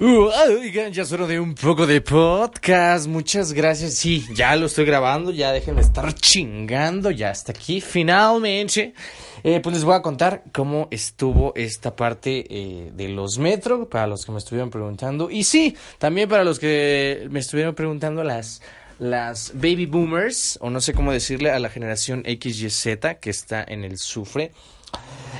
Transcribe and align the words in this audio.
oigan, 0.00 0.92
ya 0.92 1.04
sueno 1.04 1.26
de 1.26 1.40
un 1.40 1.54
poco 1.54 1.86
de 1.86 2.00
podcast. 2.00 3.08
Muchas 3.08 3.52
gracias. 3.52 3.94
Sí, 3.94 4.24
ya 4.32 4.54
lo 4.54 4.66
estoy 4.66 4.84
grabando. 4.84 5.32
Ya 5.32 5.52
dejen 5.52 5.76
de 5.76 5.82
estar 5.82 6.14
chingando. 6.14 7.10
Ya 7.10 7.30
está 7.30 7.52
aquí, 7.52 7.80
finalmente. 7.80 8.94
Eh, 9.42 9.60
pues 9.60 9.74
les 9.74 9.84
voy 9.84 9.94
a 9.94 10.02
contar 10.02 10.44
cómo 10.52 10.86
estuvo 10.90 11.52
esta 11.56 11.96
parte 11.96 12.46
eh, 12.48 12.92
de 12.94 13.08
los 13.08 13.38
metro. 13.38 13.88
Para 13.88 14.06
los 14.06 14.24
que 14.24 14.32
me 14.32 14.38
estuvieron 14.38 14.70
preguntando. 14.70 15.30
Y 15.30 15.42
sí, 15.42 15.76
también 15.98 16.28
para 16.28 16.44
los 16.44 16.60
que 16.60 17.26
me 17.30 17.40
estuvieron 17.40 17.74
preguntando 17.74 18.22
las 18.22 18.62
las 19.00 19.52
baby 19.54 19.86
boomers, 19.86 20.58
o 20.60 20.70
no 20.70 20.80
sé 20.80 20.92
cómo 20.92 21.12
decirle 21.12 21.52
a 21.52 21.60
la 21.60 21.70
generación 21.70 22.24
XYZ 22.24 22.98
que 23.20 23.30
está 23.30 23.64
en 23.66 23.84
el 23.84 23.96
sufre. 23.96 24.50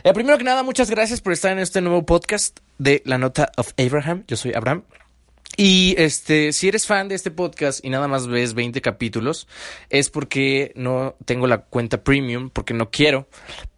Eh, 0.04 0.12
primero 0.12 0.38
que 0.38 0.44
nada, 0.44 0.62
muchas 0.62 0.90
gracias 0.90 1.20
por 1.20 1.32
estar 1.32 1.52
en 1.52 1.58
este 1.58 1.80
nuevo 1.80 2.04
podcast 2.04 2.58
de 2.78 3.02
La 3.04 3.18
Nota 3.18 3.50
of 3.56 3.72
Abraham. 3.78 4.24
Yo 4.28 4.36
soy 4.36 4.54
Abraham. 4.54 4.84
Y 5.60 5.96
este, 5.98 6.52
si 6.52 6.68
eres 6.68 6.86
fan 6.86 7.08
de 7.08 7.16
este 7.16 7.32
podcast 7.32 7.84
y 7.84 7.90
nada 7.90 8.06
más 8.06 8.28
ves 8.28 8.54
20 8.54 8.80
capítulos, 8.80 9.48
es 9.90 10.08
porque 10.08 10.70
no 10.76 11.16
tengo 11.24 11.48
la 11.48 11.62
cuenta 11.62 12.04
premium, 12.04 12.48
porque 12.48 12.74
no 12.74 12.92
quiero. 12.92 13.26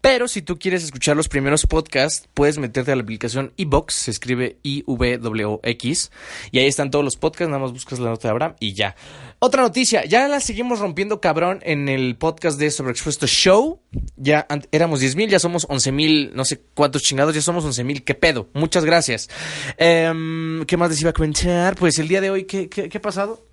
Pero 0.02 0.28
si 0.28 0.42
tú 0.42 0.58
quieres 0.58 0.84
escuchar 0.84 1.16
los 1.16 1.28
primeros 1.28 1.66
podcasts, 1.66 2.28
puedes 2.34 2.58
meterte 2.58 2.92
a 2.92 2.96
la 2.96 3.02
aplicación 3.02 3.54
iBox, 3.56 3.94
se 3.94 4.10
escribe 4.10 4.58
I-V-W-X, 4.62 6.10
y 6.50 6.58
ahí 6.58 6.66
están 6.66 6.90
todos 6.90 7.04
los 7.04 7.16
podcasts, 7.16 7.48
nada 7.48 7.62
más 7.62 7.72
buscas 7.72 7.98
la 7.98 8.10
nota 8.10 8.28
de 8.28 8.32
Abraham 8.32 8.56
y 8.60 8.74
ya. 8.74 8.94
Otra 9.42 9.62
noticia, 9.62 10.04
ya 10.04 10.28
la 10.28 10.40
seguimos 10.40 10.80
rompiendo 10.80 11.20
cabrón 11.20 11.60
en 11.62 11.88
el 11.88 12.16
podcast 12.16 12.58
de 12.58 12.70
Sobreexpuesto 12.70 13.26
Show. 13.26 13.80
Ya 14.16 14.46
éramos 14.70 15.00
10 15.00 15.16
mil, 15.16 15.30
ya 15.30 15.38
somos 15.38 15.66
11 15.66 15.92
mil, 15.92 16.32
no 16.34 16.44
sé 16.44 16.60
cuántos 16.74 17.02
chingados, 17.02 17.34
ya 17.34 17.40
somos 17.40 17.64
11 17.64 17.84
mil, 17.84 18.04
qué 18.04 18.14
pedo. 18.14 18.50
Muchas 18.52 18.84
gracias. 18.84 19.30
Em, 19.78 20.64
¿Qué 20.66 20.76
más 20.76 20.90
les 20.90 21.00
iba 21.00 21.08
a 21.08 21.14
comentar? 21.14 21.69
Pues 21.76 21.98
el 21.98 22.08
día 22.08 22.20
de 22.20 22.30
hoy, 22.30 22.44
¿qué, 22.44 22.68
qué, 22.68 22.90
ha 22.92 23.02
pasado? 23.02 23.44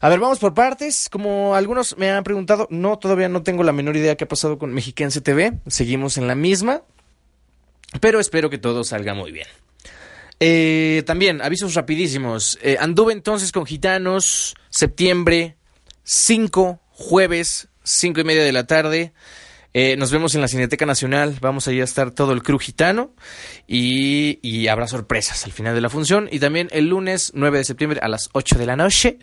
A 0.00 0.08
ver, 0.08 0.18
vamos 0.18 0.38
por 0.38 0.54
partes. 0.54 1.08
Como 1.10 1.54
algunos 1.54 1.96
me 1.96 2.10
han 2.10 2.24
preguntado, 2.24 2.66
no, 2.70 2.98
todavía 2.98 3.28
no 3.28 3.42
tengo 3.42 3.62
la 3.62 3.72
menor 3.72 3.96
idea 3.96 4.16
qué 4.16 4.24
ha 4.24 4.28
pasado 4.28 4.58
con 4.58 4.72
Mexiquense 4.72 5.20
TV. 5.20 5.58
Seguimos 5.66 6.18
en 6.18 6.26
la 6.26 6.34
misma. 6.34 6.82
Pero 8.00 8.20
espero 8.20 8.50
que 8.50 8.58
todo 8.58 8.84
salga 8.84 9.14
muy 9.14 9.32
bien. 9.32 9.46
Eh, 10.40 11.02
también, 11.06 11.40
avisos 11.40 11.74
rapidísimos. 11.74 12.58
Eh, 12.62 12.76
anduve 12.80 13.12
entonces 13.12 13.52
con 13.52 13.66
Gitanos, 13.66 14.54
septiembre 14.68 15.56
5, 16.02 16.80
jueves, 16.90 17.68
5 17.84 18.20
y 18.20 18.24
media 18.24 18.44
de 18.44 18.52
la 18.52 18.66
tarde. 18.66 19.12
Eh, 19.76 19.96
nos 19.96 20.12
vemos 20.12 20.36
en 20.36 20.40
la 20.40 20.46
Cineteca 20.46 20.86
Nacional. 20.86 21.36
Vamos 21.40 21.66
allí 21.66 21.80
a 21.80 21.84
estar 21.84 22.12
todo 22.12 22.32
el 22.32 22.44
crew 22.44 22.60
gitano. 22.60 23.10
Y, 23.66 24.68
habrá 24.68 24.86
sorpresas 24.86 25.44
al 25.44 25.52
final 25.52 25.74
de 25.74 25.80
la 25.80 25.90
función. 25.90 26.28
Y 26.30 26.38
también 26.38 26.68
el 26.70 26.88
lunes 26.88 27.32
9 27.34 27.58
de 27.58 27.64
septiembre 27.64 27.98
a 28.00 28.08
las 28.08 28.28
8 28.32 28.56
de 28.56 28.66
la 28.66 28.76
noche 28.76 29.18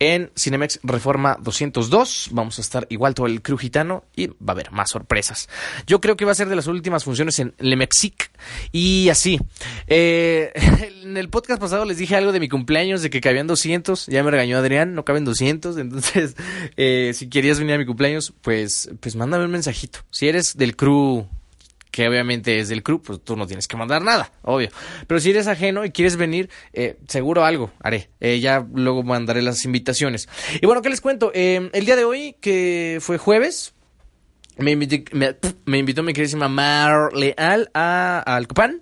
en 0.00 0.32
Cinemex 0.36 0.80
Reforma 0.82 1.38
202. 1.40 2.30
Vamos 2.32 2.58
a 2.58 2.62
estar 2.62 2.86
igual 2.90 3.14
todo 3.14 3.26
el 3.26 3.42
crew 3.42 3.56
gitano 3.56 4.04
y 4.16 4.26
va 4.26 4.48
a 4.48 4.52
haber 4.52 4.72
más 4.72 4.90
sorpresas. 4.90 5.48
Yo 5.86 6.00
creo 6.00 6.16
que 6.16 6.24
va 6.24 6.32
a 6.32 6.34
ser 6.34 6.48
de 6.48 6.56
las 6.56 6.66
últimas 6.66 7.04
funciones 7.04 7.38
en 7.38 7.54
Le 7.58 7.76
Mexic. 7.76 8.32
Y 8.72 9.08
así. 9.08 9.38
Eh, 9.86 10.52
en 11.04 11.16
el 11.16 11.28
podcast 11.28 11.60
pasado 11.60 11.84
les 11.84 11.98
dije 11.98 12.16
algo 12.16 12.32
de 12.32 12.40
mi 12.40 12.48
cumpleaños, 12.48 13.02
de 13.02 13.10
que 13.10 13.20
cabían 13.20 13.46
200. 13.46 14.06
Ya 14.06 14.24
me 14.24 14.32
regañó 14.32 14.58
Adrián, 14.58 14.94
no 14.94 15.04
caben 15.04 15.24
200. 15.24 15.76
Entonces, 15.78 16.34
eh, 16.76 17.12
si 17.14 17.28
querías 17.28 17.60
venir 17.60 17.76
a 17.76 17.78
mi 17.78 17.86
cumpleaños, 17.86 18.32
pues, 18.42 18.90
pues 18.98 19.14
mándame 19.14 19.44
un 19.44 19.52
mensajito. 19.52 19.91
Si 20.10 20.28
eres 20.28 20.56
del 20.56 20.76
crew 20.76 21.26
que 21.92 22.08
obviamente 22.08 22.58
es 22.58 22.70
del 22.70 22.82
crew, 22.82 23.00
pues 23.00 23.20
tú 23.22 23.36
no 23.36 23.46
tienes 23.46 23.68
que 23.68 23.76
mandar 23.76 24.02
nada, 24.02 24.32
obvio. 24.42 24.70
Pero 25.06 25.20
si 25.20 25.30
eres 25.30 25.46
ajeno 25.46 25.84
y 25.84 25.90
quieres 25.90 26.16
venir, 26.16 26.48
eh, 26.72 26.96
seguro 27.06 27.44
algo 27.44 27.70
haré. 27.80 28.08
Eh, 28.18 28.40
ya 28.40 28.66
luego 28.74 29.02
mandaré 29.02 29.42
las 29.42 29.64
invitaciones. 29.66 30.28
Y 30.60 30.66
bueno, 30.66 30.80
¿qué 30.80 30.88
les 30.88 31.02
cuento? 31.02 31.30
Eh, 31.34 31.70
el 31.72 31.84
día 31.84 31.94
de 31.94 32.04
hoy, 32.04 32.34
que 32.40 32.98
fue 33.02 33.18
jueves, 33.18 33.74
me, 34.56 34.70
invité, 34.70 35.04
me, 35.66 35.78
invitó 35.78 36.02
mi 36.02 36.14
queridísima 36.14 36.48
Mar 36.48 37.12
Leal 37.12 37.70
a, 37.74 38.22
a 38.26 38.36
Alcopan. 38.36 38.80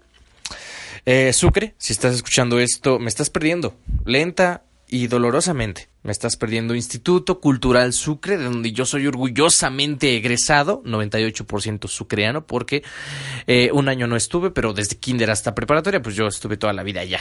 Sucre, 1.32 1.74
si 1.78 1.92
estás 1.92 2.14
escuchando 2.14 2.60
esto, 2.60 3.00
me 3.00 3.08
estás 3.08 3.28
perdiendo. 3.28 3.74
Lenta 4.04 4.62
y 4.90 5.06
dolorosamente. 5.06 5.88
Me 6.02 6.10
estás 6.10 6.36
perdiendo 6.36 6.74
Instituto 6.74 7.40
Cultural 7.40 7.92
Sucre, 7.92 8.36
de 8.36 8.44
donde 8.44 8.72
yo 8.72 8.84
soy 8.84 9.06
orgullosamente 9.06 10.16
egresado, 10.16 10.82
98% 10.82 11.86
sucreano, 11.86 12.46
porque 12.46 12.82
eh, 13.46 13.70
un 13.72 13.88
año 13.88 14.06
no 14.06 14.16
estuve, 14.16 14.50
pero 14.50 14.72
desde 14.72 14.96
kinder 14.96 15.30
hasta 15.30 15.54
preparatoria, 15.54 16.02
pues 16.02 16.16
yo 16.16 16.26
estuve 16.26 16.56
toda 16.56 16.72
la 16.72 16.82
vida 16.82 17.02
allá. 17.02 17.20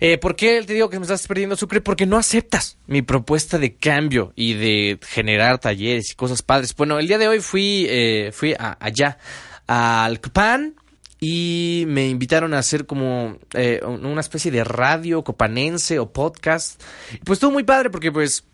Eh, 0.00 0.18
¿Por 0.18 0.34
qué 0.34 0.62
te 0.64 0.74
digo 0.74 0.90
que 0.90 0.98
me 0.98 1.04
estás 1.04 1.26
perdiendo 1.28 1.54
Sucre? 1.54 1.80
Porque 1.80 2.06
no 2.06 2.16
aceptas 2.16 2.78
mi 2.86 3.02
propuesta 3.02 3.58
de 3.58 3.76
cambio 3.76 4.32
y 4.34 4.54
de 4.54 4.98
generar 5.06 5.58
talleres 5.58 6.10
y 6.10 6.14
cosas 6.14 6.42
padres. 6.42 6.74
Bueno, 6.74 6.98
el 6.98 7.06
día 7.06 7.18
de 7.18 7.28
hoy 7.28 7.40
fui, 7.40 7.86
eh, 7.88 8.30
fui 8.32 8.56
allá, 8.58 9.18
al 9.66 10.20
CPAN, 10.20 10.74
y 11.20 11.84
me 11.88 12.08
invitaron 12.08 12.54
a 12.54 12.58
hacer 12.58 12.86
como 12.86 13.38
eh, 13.54 13.80
una 13.84 14.20
especie 14.20 14.50
de 14.50 14.64
radio 14.64 15.24
copanense 15.24 15.98
o 15.98 16.12
podcast. 16.12 16.82
Pues 17.24 17.36
estuvo 17.36 17.50
muy 17.50 17.64
padre 17.64 17.90
porque 17.90 18.12
pues 18.12 18.44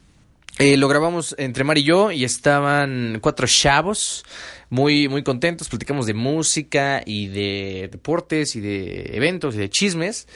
eh, 0.58 0.76
lo 0.76 0.88
grabamos 0.88 1.34
entre 1.38 1.64
Mar 1.64 1.78
y 1.78 1.84
yo 1.84 2.10
y 2.10 2.24
estaban 2.24 3.18
cuatro 3.20 3.46
chavos 3.46 4.24
muy, 4.70 5.08
muy 5.08 5.22
contentos. 5.22 5.68
Platicamos 5.68 6.06
de 6.06 6.14
música 6.14 7.02
y 7.04 7.28
de 7.28 7.88
deportes 7.90 8.56
y 8.56 8.60
de 8.60 9.16
eventos 9.16 9.54
y 9.54 9.58
de 9.58 9.70
chismes. 9.70 10.28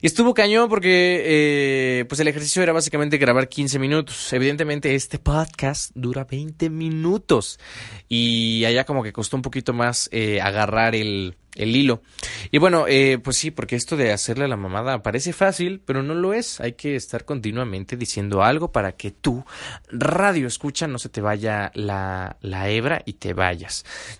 Y 0.00 0.06
estuvo 0.06 0.34
cañón 0.34 0.68
porque 0.68 1.22
eh, 1.24 2.04
pues 2.08 2.20
el 2.20 2.28
ejercicio 2.28 2.62
era 2.62 2.72
básicamente 2.72 3.18
grabar 3.18 3.48
15 3.48 3.78
minutos. 3.78 4.32
Evidentemente 4.32 4.94
este 4.94 5.18
podcast 5.18 5.90
dura 5.94 6.24
20 6.24 6.70
minutos. 6.70 7.58
Y 8.08 8.64
allá 8.64 8.84
como 8.84 9.02
que 9.02 9.12
costó 9.12 9.36
un 9.36 9.42
poquito 9.42 9.72
más 9.72 10.08
eh, 10.12 10.40
agarrar 10.40 10.94
el, 10.94 11.36
el 11.54 11.76
hilo. 11.76 12.02
Y 12.50 12.58
bueno, 12.58 12.86
eh, 12.88 13.18
pues 13.22 13.36
sí, 13.36 13.50
porque 13.50 13.76
esto 13.76 13.96
de 13.96 14.12
hacerle 14.12 14.44
a 14.44 14.48
la 14.48 14.56
mamada 14.56 15.02
parece 15.02 15.32
fácil, 15.32 15.80
pero 15.84 16.02
no 16.02 16.14
lo 16.14 16.32
es. 16.32 16.60
Hay 16.60 16.72
que 16.72 16.96
estar 16.96 17.24
continuamente 17.24 17.96
diciendo 17.96 18.42
algo 18.42 18.72
para 18.72 18.92
que 18.92 19.10
tú, 19.10 19.44
radio 19.90 20.46
escucha, 20.46 20.86
no 20.86 20.98
se 20.98 21.08
te 21.08 21.20
vaya 21.20 21.70
la, 21.74 22.36
la 22.40 22.68
hebra 22.68 23.02
y 23.04 23.14
te 23.14 23.34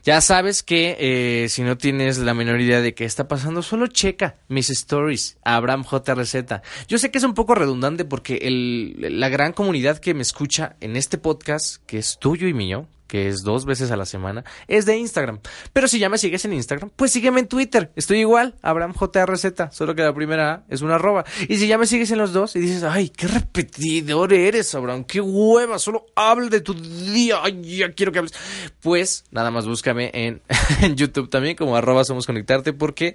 Ya 0.04 0.20
sabes 0.20 0.62
que 0.62 0.96
eh, 0.98 1.48
si 1.48 1.62
no 1.62 1.76
tienes 1.76 2.18
la 2.18 2.34
menor 2.34 2.60
idea 2.60 2.80
de 2.80 2.94
qué 2.94 3.04
está 3.04 3.28
pasando, 3.28 3.62
solo 3.62 3.86
checa 3.86 4.36
mis 4.48 4.70
stories, 4.70 5.38
Abraham 5.42 5.84
J. 5.84 6.14
Receta. 6.14 6.62
Yo 6.88 6.98
sé 6.98 7.10
que 7.10 7.18
es 7.18 7.24
un 7.24 7.34
poco 7.34 7.54
redundante 7.54 8.04
porque 8.04 8.36
el, 8.42 9.20
la 9.20 9.28
gran 9.28 9.52
comunidad 9.52 9.98
que 9.98 10.14
me 10.14 10.22
escucha 10.22 10.76
en 10.80 10.96
este 10.96 11.18
podcast, 11.18 11.82
que 11.86 11.98
es 11.98 12.18
tuyo 12.18 12.48
y 12.48 12.54
mío, 12.54 12.86
que 13.12 13.28
es 13.28 13.42
dos 13.42 13.66
veces 13.66 13.90
a 13.90 13.96
la 13.98 14.06
semana, 14.06 14.42
es 14.68 14.86
de 14.86 14.96
Instagram. 14.96 15.40
Pero 15.74 15.86
si 15.86 15.98
ya 15.98 16.08
me 16.08 16.16
sigues 16.16 16.46
en 16.46 16.54
Instagram, 16.54 16.90
pues 16.96 17.12
sígueme 17.12 17.40
en 17.40 17.46
Twitter. 17.46 17.92
Estoy 17.94 18.20
igual, 18.20 18.54
Abraham 18.62 18.94
JRZ, 18.94 19.70
solo 19.70 19.94
que 19.94 20.00
la 20.00 20.14
primera 20.14 20.64
es 20.70 20.80
una 20.80 20.94
arroba. 20.94 21.22
Y 21.46 21.58
si 21.58 21.68
ya 21.68 21.76
me 21.76 21.86
sigues 21.86 22.10
en 22.10 22.16
los 22.16 22.32
dos 22.32 22.56
y 22.56 22.60
dices, 22.60 22.84
ay, 22.84 23.10
qué 23.10 23.26
repetidor 23.26 24.32
eres, 24.32 24.74
Abraham, 24.74 25.04
qué 25.04 25.20
hueva, 25.20 25.78
solo 25.78 26.06
habla 26.16 26.48
de 26.48 26.62
tu 26.62 26.72
día, 26.72 27.36
ay, 27.42 27.76
ya 27.76 27.92
quiero 27.92 28.12
que 28.12 28.20
hables. 28.20 28.32
Pues 28.80 29.24
nada 29.30 29.50
más 29.50 29.66
búscame 29.66 30.10
en, 30.14 30.40
en 30.80 30.96
YouTube 30.96 31.28
también 31.28 31.54
como 31.54 31.76
arroba 31.76 32.04
somos 32.04 32.24
conectarte 32.26 32.72
porque 32.72 33.14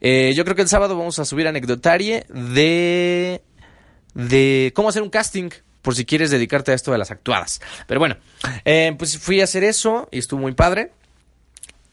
eh, 0.00 0.32
yo 0.34 0.42
creo 0.42 0.56
que 0.56 0.62
el 0.62 0.68
sábado 0.68 0.98
vamos 0.98 1.20
a 1.20 1.24
subir 1.24 1.46
anecdotarie 1.46 2.26
de 2.30 3.42
de 4.12 4.72
cómo 4.74 4.88
hacer 4.88 5.02
un 5.02 5.10
casting 5.10 5.50
por 5.86 5.94
si 5.94 6.04
quieres 6.04 6.32
dedicarte 6.32 6.72
a 6.72 6.74
esto 6.74 6.90
de 6.90 6.98
las 6.98 7.12
actuadas. 7.12 7.60
Pero 7.86 8.00
bueno, 8.00 8.16
eh, 8.64 8.92
pues 8.98 9.18
fui 9.18 9.40
a 9.40 9.44
hacer 9.44 9.62
eso 9.62 10.08
y 10.10 10.18
estuvo 10.18 10.40
muy 10.40 10.50
padre. 10.50 10.90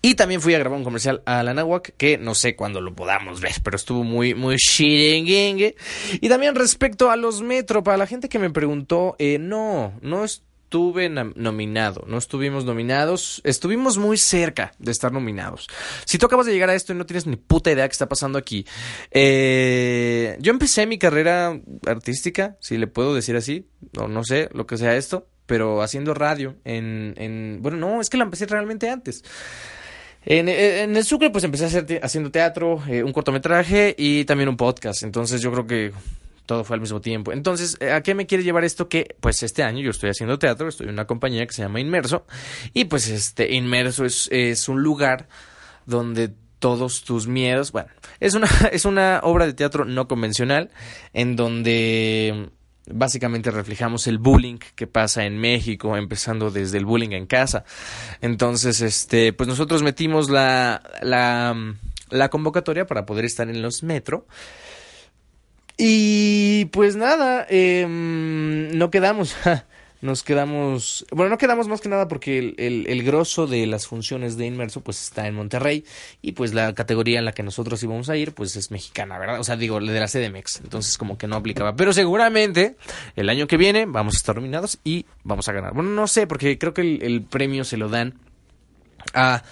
Y 0.02 0.16
también 0.16 0.42
fui 0.42 0.56
a 0.56 0.58
grabar 0.58 0.80
un 0.80 0.84
comercial 0.84 1.22
a 1.28 1.44
la 1.44 1.54
Nahuac, 1.54 1.94
que 1.96 2.18
no 2.18 2.34
sé 2.34 2.56
cuándo 2.56 2.82
lo 2.82 2.96
podamos 2.96 3.40
ver, 3.40 3.54
pero 3.64 3.76
estuvo 3.76 4.04
muy, 4.04 4.34
muy 4.34 4.56
shiringue. 4.56 5.76
Y 6.14 6.28
también 6.28 6.56
respecto 6.56 7.12
a 7.12 7.18
los 7.18 7.44
metro, 7.44 7.84
para 7.84 7.98
la 7.98 8.08
gente 8.08 8.30
que 8.30 8.40
me 8.40 8.50
preguntó, 8.50 9.16
eh, 9.20 9.38
no, 9.40 9.94
no 10.02 10.26
es 10.26 10.42
estuve 10.74 11.08
nominado, 11.08 12.04
no 12.08 12.18
estuvimos 12.18 12.66
nominados, 12.66 13.42
estuvimos 13.44 14.00
muy 14.00 14.18
cerca 14.18 14.72
de 14.80 14.92
estar 14.92 15.12
nominados. 15.12 15.68
Si 16.04 16.18
tú 16.18 16.26
acabas 16.26 16.48
de 16.48 16.52
llegar 16.52 16.72
a 16.72 16.74
esto 16.74 16.94
y 16.94 16.96
no 16.96 17.06
tienes 17.06 17.28
ni 17.28 17.36
puta 17.36 17.72
idea 17.72 17.88
qué 17.88 17.92
está 17.92 18.10
pasando 18.10 18.40
aquí, 18.40 18.66
eh, 19.12 20.36
yo 20.40 20.52
empecé 20.52 20.88
mi 20.88 20.98
carrera 20.98 21.62
artística, 21.86 22.58
si 22.60 22.80
le 22.80 22.88
puedo 22.88 23.14
decir 23.14 23.36
así, 23.36 23.68
o 24.00 24.08
no 24.08 24.24
sé, 24.24 24.50
lo 24.52 24.66
que 24.66 24.78
sea 24.78 24.96
esto, 24.96 25.28
pero 25.46 25.84
haciendo 25.84 26.16
radio 26.16 26.56
en, 26.66 27.14
en 27.18 27.60
bueno, 27.62 27.78
no, 27.78 28.02
es 28.02 28.10
que 28.10 28.18
la 28.18 28.24
empecé 28.24 28.48
realmente 28.48 28.90
antes. 28.90 29.24
En, 30.26 30.50
en, 30.50 30.98
el 30.98 31.04
Sucre, 31.04 31.30
pues 31.30 31.44
empecé 31.44 31.66
a 31.66 31.68
hacer 31.68 32.00
haciendo 32.02 32.32
teatro, 32.32 32.82
eh, 32.90 33.04
un 33.04 33.14
cortometraje 33.14 33.94
y 33.96 34.26
también 34.26 34.50
un 34.50 34.58
podcast. 34.58 35.04
Entonces, 35.04 35.40
yo 35.40 35.52
creo 35.52 35.68
que 35.68 35.92
todo 36.46 36.64
fue 36.64 36.76
al 36.76 36.82
mismo 36.82 37.02
tiempo. 37.02 37.32
Entonces, 37.32 37.78
¿a 37.82 38.02
qué 38.02 38.16
me 38.16 38.26
quiere 38.26 38.44
llevar 38.44 38.64
esto? 38.64 38.90
Que 38.90 39.16
pues 39.20 39.44
este 39.44 39.64
año 39.64 39.82
yo 39.82 39.92
estoy 39.92 40.10
haciendo 40.10 40.40
teatro, 40.40 40.68
estoy 40.68 40.88
en 40.88 40.94
una 40.94 41.06
compañía 41.06 41.46
que 41.46 41.54
se 41.54 41.62
llama 41.62 41.80
Inmerso 41.80 42.26
y 42.74 42.86
pues 42.86 43.08
este 43.08 43.54
Inmerso 43.54 44.06
es, 44.06 44.28
es 44.32 44.68
un 44.68 44.82
lugar 44.84 45.28
donde 45.86 46.34
todos 46.60 47.04
tus 47.04 47.28
miedos. 47.28 47.72
Bueno, 47.72 47.90
es 48.20 48.36
una, 48.36 48.48
es 48.72 48.86
una 48.86 49.20
obra 49.24 49.46
de 49.46 49.54
teatro 49.54 49.86
no 49.86 50.08
convencional 50.08 50.72
en 51.14 51.36
donde 51.36 52.50
básicamente 52.88 53.52
reflejamos 53.52 54.08
el 54.08 54.18
bullying 54.18 54.58
que 54.76 54.88
pasa 54.88 55.26
en 55.26 55.38
México, 55.38 55.96
empezando 55.96 56.52
desde 56.52 56.78
el 56.78 56.86
bullying 56.86 57.12
en 57.12 57.26
casa. 57.26 57.64
Entonces, 58.22 58.82
este, 58.82 59.34
pues 59.34 59.48
nosotros 59.48 59.84
metimos 59.84 60.30
la, 60.30 60.82
la, 61.02 61.56
la 62.10 62.30
convocatoria 62.30 62.86
para 62.86 63.06
poder 63.06 63.26
estar 63.26 63.50
en 63.50 63.62
los 63.62 63.84
metro. 63.84 64.28
Y 65.78 66.66
pues 66.66 66.96
nada, 66.96 67.46
em, 67.50 68.78
no 68.78 68.92
quedamos. 68.92 69.36
nos 70.04 70.22
quedamos, 70.22 71.06
bueno, 71.12 71.30
no 71.30 71.38
quedamos 71.38 71.70
más 71.70 71.80
que 71.80 71.88
nada 71.88 72.10
porque 72.10 72.38
el, 72.58 72.86
el, 72.88 73.04
grosso 73.04 73.48
de 73.48 73.66
las 73.66 73.88
funciones 73.88 74.36
de 74.36 74.46
Inmerso 74.46 74.82
pues 74.82 75.02
está 75.02 75.28
en 75.28 75.34
Monterrey 75.34 75.86
y 76.22 76.34
pues 76.34 76.54
la 76.54 76.76
categoría 76.76 77.20
en 77.20 77.26
la 77.26 77.32
que 77.32 77.42
nosotros 77.42 77.82
íbamos 77.84 78.10
a 78.10 78.18
ir 78.18 78.34
pues 78.34 78.58
es 78.58 78.70
mexicana, 78.70 79.18
¿verdad? 79.18 79.40
O 79.40 79.46
sea, 79.46 79.56
digo, 79.56 79.80
de 79.80 80.00
la 80.00 80.08
CDMX, 80.10 80.60
entonces 80.62 80.98
como 80.98 81.18
que 81.18 81.26
no 81.28 81.38
aplicaba, 81.38 81.78
pero 81.78 81.94
seguramente 81.94 82.76
el 83.16 83.30
año 83.30 83.48
que 83.48 83.56
viene 83.56 83.86
vamos 83.86 84.16
a 84.16 84.18
estar 84.18 84.36
nominados 84.36 84.78
y 84.84 85.06
vamos 85.24 85.48
a 85.48 85.54
ganar. 85.54 85.74
Bueno, 85.74 85.92
no 85.92 86.06
sé, 86.08 86.28
porque 86.28 86.58
creo 86.58 86.74
que 86.74 86.82
el, 86.82 87.02
el 87.02 87.22
premio 87.22 87.64
se 87.64 87.78
lo 87.78 87.88
dan 87.88 88.20
a 89.14 89.44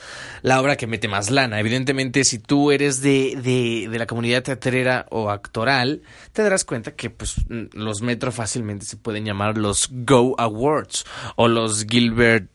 la 0.41 0.59
obra 0.59 0.75
que 0.75 0.87
mete 0.87 1.07
más 1.07 1.29
lana. 1.29 1.59
Evidentemente, 1.59 2.23
si 2.23 2.39
tú 2.39 2.71
eres 2.71 3.01
de, 3.01 3.37
de, 3.41 3.87
de, 3.89 3.99
la 3.99 4.07
comunidad 4.07 4.43
teatrera 4.43 5.05
o 5.09 5.29
actoral, 5.29 6.01
te 6.33 6.41
darás 6.43 6.65
cuenta 6.65 6.95
que 6.95 7.09
pues, 7.09 7.35
los 7.49 8.01
Metro 8.01 8.31
fácilmente 8.31 8.85
se 8.85 8.97
pueden 8.97 9.25
llamar 9.25 9.57
los 9.57 9.89
Go 9.91 10.35
Awards 10.37 11.05
o 11.35 11.47
los 11.47 11.85
Gilbert 11.85 12.49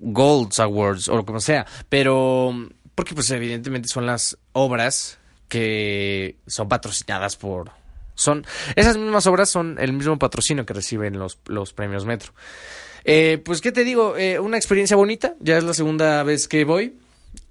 Golds 0.00 0.60
Awards 0.60 1.08
o 1.08 1.24
como 1.24 1.40
sea. 1.40 1.66
Pero, 1.88 2.52
porque 2.94 3.14
pues 3.14 3.30
evidentemente 3.30 3.88
son 3.88 4.06
las 4.06 4.38
obras 4.52 5.18
que 5.48 6.36
son 6.46 6.68
patrocinadas 6.68 7.36
por... 7.36 7.70
Son, 8.14 8.46
esas 8.76 8.96
mismas 8.96 9.26
obras 9.26 9.50
son 9.50 9.76
el 9.78 9.92
mismo 9.92 10.18
patrocinio 10.18 10.64
que 10.64 10.74
reciben 10.74 11.18
los, 11.18 11.38
los 11.46 11.72
premios 11.72 12.06
Metro. 12.06 12.32
Eh, 13.04 13.40
pues, 13.44 13.60
¿qué 13.60 13.72
te 13.72 13.84
digo? 13.84 14.16
Eh, 14.16 14.38
una 14.38 14.56
experiencia 14.56 14.96
bonita. 14.96 15.34
Ya 15.40 15.58
es 15.58 15.64
la 15.64 15.74
segunda 15.74 16.22
vez 16.22 16.48
que 16.48 16.64
voy. 16.64 16.94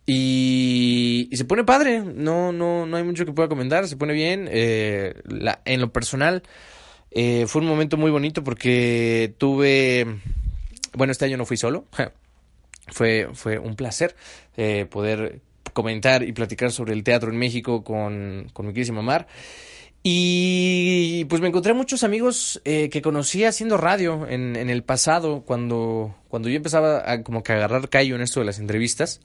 Y, 0.05 1.29
se 1.33 1.45
pone 1.45 1.63
padre. 1.63 2.01
No, 2.01 2.51
no, 2.51 2.85
no 2.85 2.97
hay 2.97 3.03
mucho 3.03 3.25
que 3.25 3.33
pueda 3.33 3.49
comentar. 3.49 3.87
Se 3.87 3.97
pone 3.97 4.13
bien. 4.13 4.49
Eh, 4.51 5.15
la, 5.25 5.61
en 5.65 5.81
lo 5.81 5.91
personal, 5.91 6.43
eh, 7.11 7.45
fue 7.47 7.61
un 7.61 7.67
momento 7.67 7.97
muy 7.97 8.11
bonito 8.11 8.43
porque 8.43 9.33
tuve. 9.37 10.19
Bueno, 10.93 11.11
este 11.11 11.25
año 11.25 11.37
no 11.37 11.45
fui 11.45 11.57
solo. 11.57 11.85
fue, 12.87 13.29
fue 13.33 13.57
un 13.59 13.75
placer 13.75 14.15
eh, 14.57 14.85
poder 14.89 15.41
comentar 15.73 16.23
y 16.23 16.33
platicar 16.33 16.71
sobre 16.71 16.93
el 16.93 17.03
teatro 17.03 17.31
en 17.31 17.37
México 17.37 17.83
con, 17.83 18.49
con 18.53 18.67
mi 18.67 18.73
querísima 18.73 19.01
Mar. 19.01 19.27
Y 20.05 21.23
pues 21.25 21.41
me 21.41 21.47
encontré 21.47 21.73
muchos 21.73 22.03
amigos 22.03 22.61
eh, 22.65 22.89
que 22.89 23.01
conocí 23.01 23.45
haciendo 23.45 23.77
radio 23.77 24.27
en, 24.27 24.57
el 24.57 24.83
pasado, 24.83 25.43
cuando, 25.45 26.13
cuando 26.27 26.49
yo 26.49 26.57
empezaba 26.57 27.09
a 27.09 27.23
como 27.23 27.41
que 27.41 27.53
agarrar 27.53 27.87
callo 27.87 28.15
en 28.15 28.21
esto 28.21 28.41
de 28.41 28.45
las 28.45 28.59
entrevistas. 28.59 29.21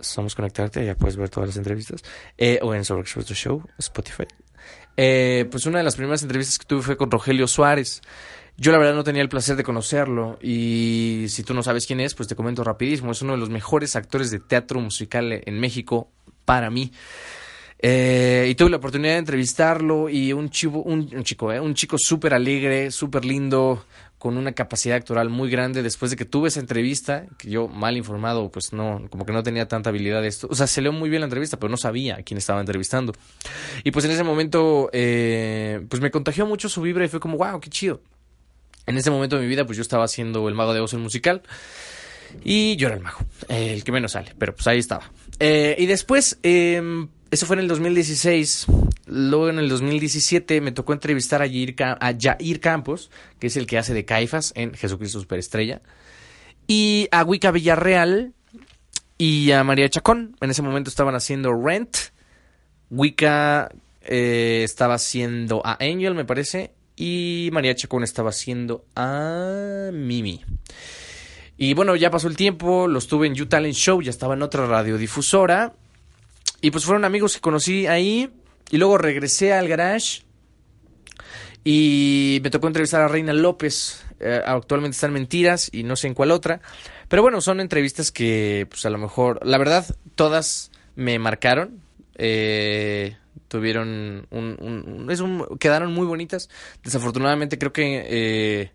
Somos 0.00 0.34
Conectarte, 0.34 0.84
ya 0.84 0.94
puedes 0.94 1.16
ver 1.16 1.28
todas 1.28 1.50
las 1.50 1.56
entrevistas. 1.58 2.02
Eh, 2.38 2.58
o 2.62 2.74
en 2.74 2.86
Sobre 2.86 3.04
Show, 3.04 3.62
Spotify. 3.78 4.24
Eh, 4.96 5.46
pues 5.50 5.66
una 5.66 5.78
de 5.78 5.84
las 5.84 5.96
primeras 5.96 6.22
entrevistas 6.22 6.58
que 6.58 6.64
tuve 6.64 6.80
fue 6.80 6.96
con 6.96 7.10
Rogelio 7.10 7.46
Suárez. 7.46 8.00
Yo 8.56 8.72
la 8.72 8.78
verdad 8.78 8.94
no 8.94 9.04
tenía 9.04 9.20
el 9.20 9.28
placer 9.28 9.56
de 9.56 9.64
conocerlo 9.64 10.38
y 10.40 11.26
si 11.28 11.42
tú 11.42 11.52
no 11.52 11.62
sabes 11.62 11.86
quién 11.86 12.00
es, 12.00 12.14
pues 12.14 12.28
te 12.28 12.34
comento 12.34 12.64
rapidísimo. 12.64 13.12
Es 13.12 13.20
uno 13.20 13.32
de 13.32 13.38
los 13.38 13.50
mejores 13.50 13.94
actores 13.94 14.30
de 14.30 14.40
teatro 14.40 14.80
musical 14.80 15.42
en 15.44 15.60
México 15.60 16.10
para 16.46 16.70
mí. 16.70 16.92
Eh, 17.84 18.46
y 18.48 18.54
tuve 18.54 18.70
la 18.70 18.76
oportunidad 18.76 19.14
de 19.14 19.18
entrevistarlo 19.18 20.08
y 20.08 20.32
un, 20.32 20.50
chivo, 20.50 20.84
un, 20.84 21.24
chico, 21.24 21.52
eh, 21.52 21.58
un 21.58 21.74
chico 21.74 21.96
súper 21.98 22.32
alegre, 22.32 22.92
súper 22.92 23.24
lindo, 23.24 23.84
con 24.18 24.36
una 24.36 24.52
capacidad 24.52 24.96
actoral 24.96 25.28
muy 25.30 25.50
grande. 25.50 25.82
Después 25.82 26.12
de 26.12 26.16
que 26.16 26.24
tuve 26.24 26.46
esa 26.46 26.60
entrevista, 26.60 27.26
que 27.36 27.50
yo 27.50 27.66
mal 27.66 27.96
informado, 27.96 28.52
pues 28.52 28.72
no, 28.72 29.08
como 29.10 29.26
que 29.26 29.32
no 29.32 29.42
tenía 29.42 29.66
tanta 29.66 29.90
habilidad 29.90 30.22
de 30.22 30.28
esto. 30.28 30.46
O 30.48 30.54
sea, 30.54 30.68
se 30.68 30.80
leó 30.80 30.92
muy 30.92 31.10
bien 31.10 31.22
la 31.22 31.26
entrevista, 31.26 31.58
pero 31.58 31.70
no 31.70 31.76
sabía 31.76 32.18
a 32.18 32.22
quién 32.22 32.38
estaba 32.38 32.60
entrevistando. 32.60 33.14
Y 33.82 33.90
pues 33.90 34.04
en 34.04 34.12
ese 34.12 34.22
momento, 34.22 34.88
eh, 34.92 35.84
pues 35.88 36.00
me 36.00 36.12
contagió 36.12 36.46
mucho 36.46 36.68
su 36.68 36.82
vibra 36.82 37.04
y 37.04 37.08
fue 37.08 37.18
como, 37.18 37.36
wow, 37.36 37.58
qué 37.58 37.68
chido. 37.68 38.00
En 38.86 38.96
ese 38.96 39.10
momento 39.10 39.36
de 39.36 39.42
mi 39.42 39.48
vida, 39.48 39.64
pues 39.66 39.76
yo 39.76 39.82
estaba 39.82 40.04
haciendo 40.04 40.48
el 40.48 40.54
mago 40.54 40.72
de 40.72 40.78
Oz 40.78 40.94
en 40.94 41.00
musical. 41.00 41.42
Y 42.44 42.76
yo 42.76 42.86
era 42.86 42.96
el 42.96 43.02
mago, 43.02 43.18
el 43.48 43.82
que 43.82 43.92
menos 43.92 44.12
sale, 44.12 44.34
pero 44.38 44.54
pues 44.54 44.66
ahí 44.66 44.78
estaba. 44.78 45.10
Y 45.38 45.84
después, 45.84 46.38
eh, 46.42 47.06
eso 47.32 47.46
fue 47.46 47.56
en 47.56 47.60
el 47.60 47.68
2016. 47.68 48.66
Luego 49.06 49.48
en 49.48 49.58
el 49.58 49.70
2017 49.70 50.60
me 50.60 50.70
tocó 50.70 50.92
entrevistar 50.92 51.42
a 51.42 51.48
Jair, 51.48 52.60
Campos, 52.60 53.10
que 53.38 53.46
es 53.46 53.56
el 53.56 53.66
que 53.66 53.78
hace 53.78 53.94
de 53.94 54.04
Caifas 54.04 54.52
en 54.54 54.74
Jesucristo 54.74 55.18
Superestrella. 55.18 55.80
Y 56.66 57.08
a 57.10 57.24
Wicca 57.24 57.50
Villarreal 57.50 58.34
y 59.16 59.50
a 59.50 59.64
María 59.64 59.88
Chacón. 59.88 60.36
En 60.42 60.50
ese 60.50 60.60
momento 60.60 60.90
estaban 60.90 61.14
haciendo 61.14 61.54
Rent. 61.54 61.96
Wicca 62.90 63.70
eh, 64.02 64.60
estaba 64.62 64.94
haciendo 64.94 65.62
a 65.64 65.78
Angel, 65.82 66.14
me 66.14 66.26
parece. 66.26 66.74
Y 66.96 67.48
María 67.50 67.74
Chacón 67.74 68.04
estaba 68.04 68.28
haciendo 68.28 68.84
a 68.94 69.88
Mimi. 69.90 70.44
Y 71.56 71.72
bueno, 71.72 71.96
ya 71.96 72.10
pasó 72.10 72.28
el 72.28 72.36
tiempo, 72.36 72.88
los 72.88 73.06
tuve 73.06 73.26
en 73.26 73.34
You 73.34 73.46
Talent 73.46 73.74
Show, 73.74 74.02
ya 74.02 74.10
estaba 74.10 74.34
en 74.34 74.42
otra 74.42 74.66
radiodifusora. 74.66 75.72
Y 76.62 76.70
pues 76.70 76.86
fueron 76.86 77.04
amigos 77.04 77.34
que 77.34 77.40
conocí 77.40 77.86
ahí. 77.86 78.32
Y 78.70 78.78
luego 78.78 78.96
regresé 78.96 79.52
al 79.52 79.68
garage. 79.68 80.22
Y 81.64 82.40
me 82.42 82.50
tocó 82.50 82.68
entrevistar 82.68 83.02
a 83.02 83.08
Reina 83.08 83.34
López. 83.34 84.02
Eh, 84.18 84.40
actualmente 84.44 84.94
están 84.94 85.12
Mentiras 85.12 85.68
y 85.72 85.82
no 85.82 85.96
sé 85.96 86.06
en 86.06 86.14
cuál 86.14 86.30
otra. 86.30 86.62
Pero 87.08 87.22
bueno, 87.22 87.40
son 87.40 87.60
entrevistas 87.60 88.10
que 88.10 88.66
pues 88.70 88.86
a 88.86 88.90
lo 88.90 88.96
mejor, 88.96 89.44
la 89.44 89.58
verdad, 89.58 89.84
todas 90.14 90.70
me 90.94 91.18
marcaron. 91.18 91.82
Eh, 92.16 93.16
tuvieron 93.48 94.26
un, 94.30 95.56
quedaron 95.58 95.92
muy 95.92 96.06
bonitas. 96.06 96.48
Desafortunadamente 96.82 97.58
creo 97.58 97.72
que 97.72 98.06
eh, 98.08 98.72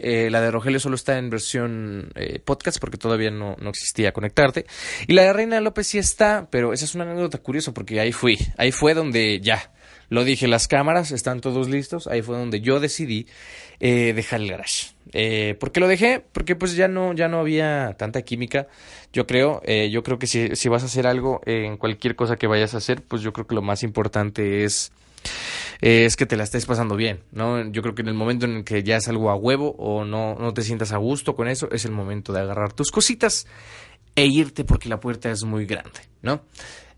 eh, 0.00 0.30
la 0.30 0.40
de 0.40 0.50
Rogelio 0.50 0.80
solo 0.80 0.94
está 0.94 1.18
en 1.18 1.30
versión 1.30 2.10
eh, 2.14 2.38
podcast 2.38 2.78
porque 2.78 2.98
todavía 2.98 3.30
no, 3.30 3.56
no, 3.60 3.70
existía 3.70 4.12
Conectarte. 4.12 4.66
Y 5.06 5.12
la 5.12 5.22
de 5.22 5.32
Reina 5.32 5.60
López 5.60 5.86
sí 5.86 5.98
está, 5.98 6.48
pero 6.50 6.72
esa 6.72 6.84
es 6.84 6.94
una 6.94 7.04
anécdota 7.04 7.38
curiosa 7.38 7.72
porque 7.72 8.00
ahí 8.00 8.12
fui. 8.12 8.38
Ahí 8.56 8.72
fue 8.72 8.94
donde 8.94 9.40
ya 9.40 9.72
lo 10.08 10.24
dije, 10.24 10.48
las 10.48 10.68
cámaras 10.68 11.10
están 11.10 11.40
todos 11.40 11.68
listos. 11.68 12.06
Ahí 12.06 12.22
fue 12.22 12.36
donde 12.36 12.60
yo 12.60 12.80
decidí 12.80 13.26
eh, 13.80 14.12
dejar 14.14 14.40
el 14.40 14.50
garage. 14.50 14.88
Eh, 15.12 15.56
¿Por 15.58 15.72
qué 15.72 15.80
lo 15.80 15.88
dejé? 15.88 16.22
Porque 16.32 16.56
pues 16.56 16.76
ya 16.76 16.88
no, 16.88 17.12
ya 17.12 17.28
no 17.28 17.40
había 17.40 17.94
tanta 17.98 18.22
química. 18.22 18.68
Yo 19.12 19.26
creo, 19.26 19.62
yo 19.64 20.02
creo 20.02 20.18
que 20.18 20.26
si, 20.26 20.54
si 20.54 20.68
vas 20.68 20.82
a 20.82 20.86
hacer 20.86 21.06
algo 21.06 21.40
en 21.46 21.76
cualquier 21.76 22.14
cosa 22.14 22.36
que 22.36 22.46
vayas 22.46 22.74
a 22.74 22.78
hacer, 22.78 23.02
pues 23.02 23.22
yo 23.22 23.32
creo 23.32 23.46
que 23.46 23.54
lo 23.54 23.62
más 23.62 23.82
importante 23.82 24.64
es 24.64 24.92
es 25.80 26.16
que 26.16 26.26
te 26.26 26.36
la 26.36 26.44
estés 26.44 26.66
pasando 26.66 26.96
bien, 26.96 27.20
¿no? 27.32 27.70
Yo 27.70 27.82
creo 27.82 27.94
que 27.94 28.02
en 28.02 28.08
el 28.08 28.14
momento 28.14 28.46
en 28.46 28.56
el 28.56 28.64
que 28.64 28.82
ya 28.82 28.96
es 28.96 29.08
algo 29.08 29.30
a 29.30 29.36
huevo 29.36 29.74
o 29.78 30.04
no, 30.04 30.34
no 30.34 30.52
te 30.52 30.62
sientas 30.62 30.92
a 30.92 30.96
gusto 30.96 31.36
con 31.36 31.48
eso, 31.48 31.68
es 31.70 31.84
el 31.84 31.92
momento 31.92 32.32
de 32.32 32.40
agarrar 32.40 32.72
tus 32.72 32.90
cositas 32.90 33.46
e 34.14 34.26
irte 34.26 34.64
porque 34.64 34.88
la 34.88 34.98
puerta 34.98 35.30
es 35.30 35.44
muy 35.44 35.66
grande, 35.66 36.00
¿no? 36.22 36.42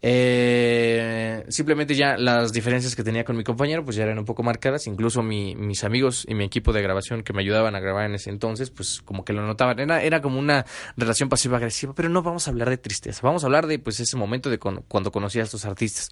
Eh, 0.03 1.45
simplemente 1.49 1.95
ya 1.95 2.17
las 2.17 2.53
diferencias 2.53 2.97
que 2.97 3.05
tenía 3.05 3.23
con 3.23 3.37
mi 3.37 3.45
compañero 3.45 3.85
pues 3.85 3.97
ya 3.97 4.05
eran 4.05 4.19
un 4.19 4.25
poco 4.25 4.43
marcadas, 4.43 4.87
incluso 4.87 5.23
mi, 5.23 5.55
mis 5.55 5.85
amigos 5.85 6.25
y 6.27 6.35
mi 6.35 6.45
equipo 6.45 6.73
de 6.73 6.81
grabación 6.81 7.23
que 7.23 7.35
me 7.35 7.43
ayudaban 7.43 7.75
a 7.75 7.81
grabar 7.81 8.07
en 8.07 8.15
ese 8.15 8.31
entonces 8.31 8.71
pues 8.71 9.03
como 9.05 9.27
que 9.27 9.35
lo 9.35 9.47
notaban, 9.47 9.79
era, 9.79 10.03
era 10.03 10.23
como 10.23 10.39
una 10.39 10.65
relación 10.97 11.29
pasiva-agresiva, 11.29 11.93
pero 11.95 12.09
no 12.09 12.23
vamos 12.23 12.49
a 12.49 12.51
hablar 12.51 12.71
de 12.71 12.79
tristeza, 12.79 13.21
vamos 13.23 13.45
a 13.45 13.47
hablar 13.47 13.67
de 13.67 13.79
pues 13.79 14.01
ese 14.01 14.17
momento 14.17 14.49
de 14.49 14.59
con, 14.59 14.83
cuando 14.89 15.13
conocí 15.13 15.39
a 15.39 15.43
estos 15.43 15.67
artistas. 15.67 16.09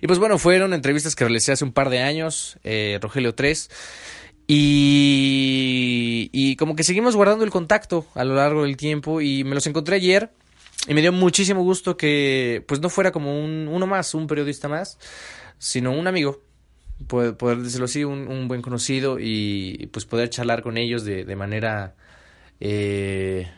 Y 0.00 0.06
pues 0.06 0.18
bueno, 0.18 0.38
fueron 0.38 0.74
entrevistas 0.74 1.14
que 1.14 1.24
realicé 1.24 1.52
hace 1.52 1.64
un 1.64 1.72
par 1.72 1.90
de 1.90 2.00
años, 2.00 2.58
eh, 2.64 2.98
Rogelio 3.00 3.34
3. 3.34 3.70
Y, 4.46 6.30
y 6.32 6.56
como 6.56 6.74
que 6.74 6.82
seguimos 6.82 7.14
guardando 7.16 7.44
el 7.44 7.50
contacto 7.50 8.06
a 8.14 8.24
lo 8.24 8.34
largo 8.34 8.62
del 8.64 8.76
tiempo 8.78 9.20
y 9.20 9.44
me 9.44 9.54
los 9.54 9.66
encontré 9.66 9.96
ayer 9.96 10.30
y 10.86 10.94
me 10.94 11.02
dio 11.02 11.12
muchísimo 11.12 11.62
gusto 11.62 11.98
que 11.98 12.64
pues 12.66 12.80
no 12.80 12.88
fuera 12.88 13.12
como 13.12 13.38
un, 13.38 13.68
uno 13.68 13.86
más, 13.86 14.14
un 14.14 14.26
periodista 14.26 14.68
más, 14.68 14.98
sino 15.58 15.92
un 15.92 16.06
amigo, 16.06 16.40
poder, 17.08 17.36
poder 17.36 17.58
decirlo 17.58 17.84
así, 17.84 18.04
un, 18.04 18.26
un, 18.26 18.48
buen 18.48 18.62
conocido 18.62 19.18
y 19.20 19.88
pues 19.92 20.06
poder 20.06 20.30
charlar 20.30 20.62
con 20.62 20.78
ellos 20.78 21.04
de, 21.04 21.24
de 21.24 21.36
manera 21.36 21.94
eh, 22.60 23.50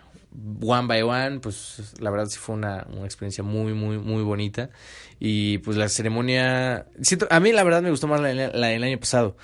one 0.60 0.86
by 0.86 1.02
one, 1.02 1.40
pues 1.40 1.94
la 1.98 2.10
verdad 2.10 2.26
sí 2.26 2.38
fue 2.38 2.54
una, 2.54 2.86
una, 2.92 3.04
experiencia 3.04 3.42
muy, 3.42 3.74
muy, 3.74 3.98
muy 3.98 4.22
bonita. 4.22 4.70
Y 5.18 5.58
pues 5.58 5.76
la 5.76 5.88
ceremonia, 5.88 6.86
siento, 7.02 7.26
a 7.30 7.40
mí 7.40 7.52
la 7.52 7.64
verdad 7.64 7.82
me 7.82 7.90
gustó 7.90 8.06
más 8.06 8.20
la, 8.20 8.28
del 8.30 8.82
año 8.82 8.98
pasado. 8.98 9.36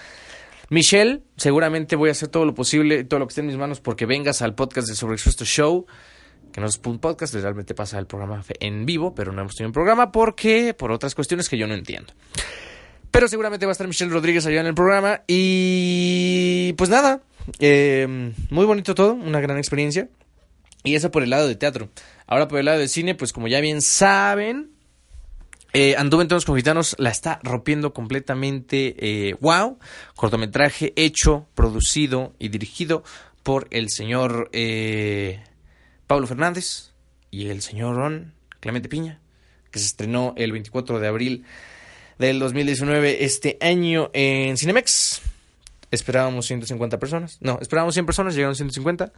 Michelle, 0.69 1.23
seguramente 1.37 1.97
voy 1.97 2.09
a 2.09 2.13
hacer 2.13 2.29
todo 2.29 2.45
lo 2.45 2.55
posible, 2.55 3.05
todo 3.05 3.21
lo 3.21 3.27
que 3.27 3.33
esté 3.33 3.41
en 3.41 3.47
mis 3.47 3.57
manos 3.57 3.81
porque 3.81 4.07
vengas 4.07 4.43
al 4.43 4.55
podcast 4.55 4.89
de 4.89 4.95
Sobre 4.95 5.17
Show 5.17 5.87
que 6.57 6.61
no 6.63 6.69
es 6.69 6.81
un 6.87 6.99
podcast, 6.99 7.35
realmente 7.35 7.75
pasa 7.75 7.99
el 7.99 8.07
programa 8.07 8.43
en 8.61 8.87
vivo, 8.87 9.15
pero 9.15 9.31
no 9.31 9.43
hemos 9.43 9.55
tenido 9.55 9.69
un 9.69 9.75
programa 9.75 10.11
porque 10.11 10.73
por 10.73 10.91
otras 10.91 11.15
cuestiones 11.15 11.51
que 11.51 11.59
yo 11.59 11.67
no 11.67 11.75
entiendo. 11.75 12.15
Pero 13.11 13.29
seguramente 13.29 13.67
va 13.67 13.73
a 13.73 13.75
estar 13.75 13.87
Michelle 13.87 14.11
Rodríguez 14.11 14.47
allá 14.47 14.63
en 14.63 14.67
el 14.67 14.75
programa 14.75 15.21
y 15.27 16.73
pues 16.79 16.89
nada, 16.89 17.21
eh, 17.59 18.33
muy 18.49 18.65
bonito 18.65 18.95
todo, 18.95 19.13
una 19.13 19.41
gran 19.41 19.59
experiencia. 19.59 20.09
Y 20.85 20.95
eso 20.95 21.11
por 21.11 21.23
el 21.23 21.31
lado 21.31 21.49
de 21.49 21.57
teatro. 21.57 21.89
Ahora 22.27 22.49
por 22.49 22.59
el 22.59 22.67
lado 22.67 22.79
de 22.79 22.89
cine, 22.89 23.15
pues 23.15 23.33
como 23.33 23.49
ya 23.49 23.61
bien 23.61 23.83
saben, 23.83 24.77
eh, 25.79 25.95
Anduve 25.99 26.23
en 26.23 26.29
todos 26.29 26.49
los 26.49 26.57
gitanos 26.57 26.97
la 26.99 27.11
está 27.11 27.39
rompiendo 27.43 27.93
completamente 27.93 28.97
eh, 28.99 29.35
wow. 29.41 29.79
Cortometraje 30.15 30.95
hecho, 30.97 31.49
producido 31.55 32.35
y 32.39 32.49
dirigido 32.49 33.05
por 33.43 33.69
el 33.71 33.91
señor 33.91 34.49
eh, 34.55 35.45
Pablo 36.07 36.27
Fernández 36.27 36.93
y 37.31 37.49
el 37.49 37.61
señor 37.61 37.97
Ron 37.97 38.33
Clemente 38.61 38.89
Piña, 38.89 39.21
que 39.71 39.79
se 39.79 39.85
estrenó 39.85 40.33
el 40.39 40.51
24 40.51 40.99
de 40.99 41.09
abril 41.09 41.45
del 42.19 42.39
2019 42.39 43.25
este 43.25 43.59
año 43.61 44.11
en 44.15 44.57
Cinemex. 44.57 45.21
Esperábamos 45.91 46.47
150 46.47 46.99
personas. 46.99 47.39
No, 47.41 47.59
esperábamos 47.61 47.95
100 47.95 48.07
personas, 48.07 48.35
llegaron 48.35 48.55
150. 48.55 49.13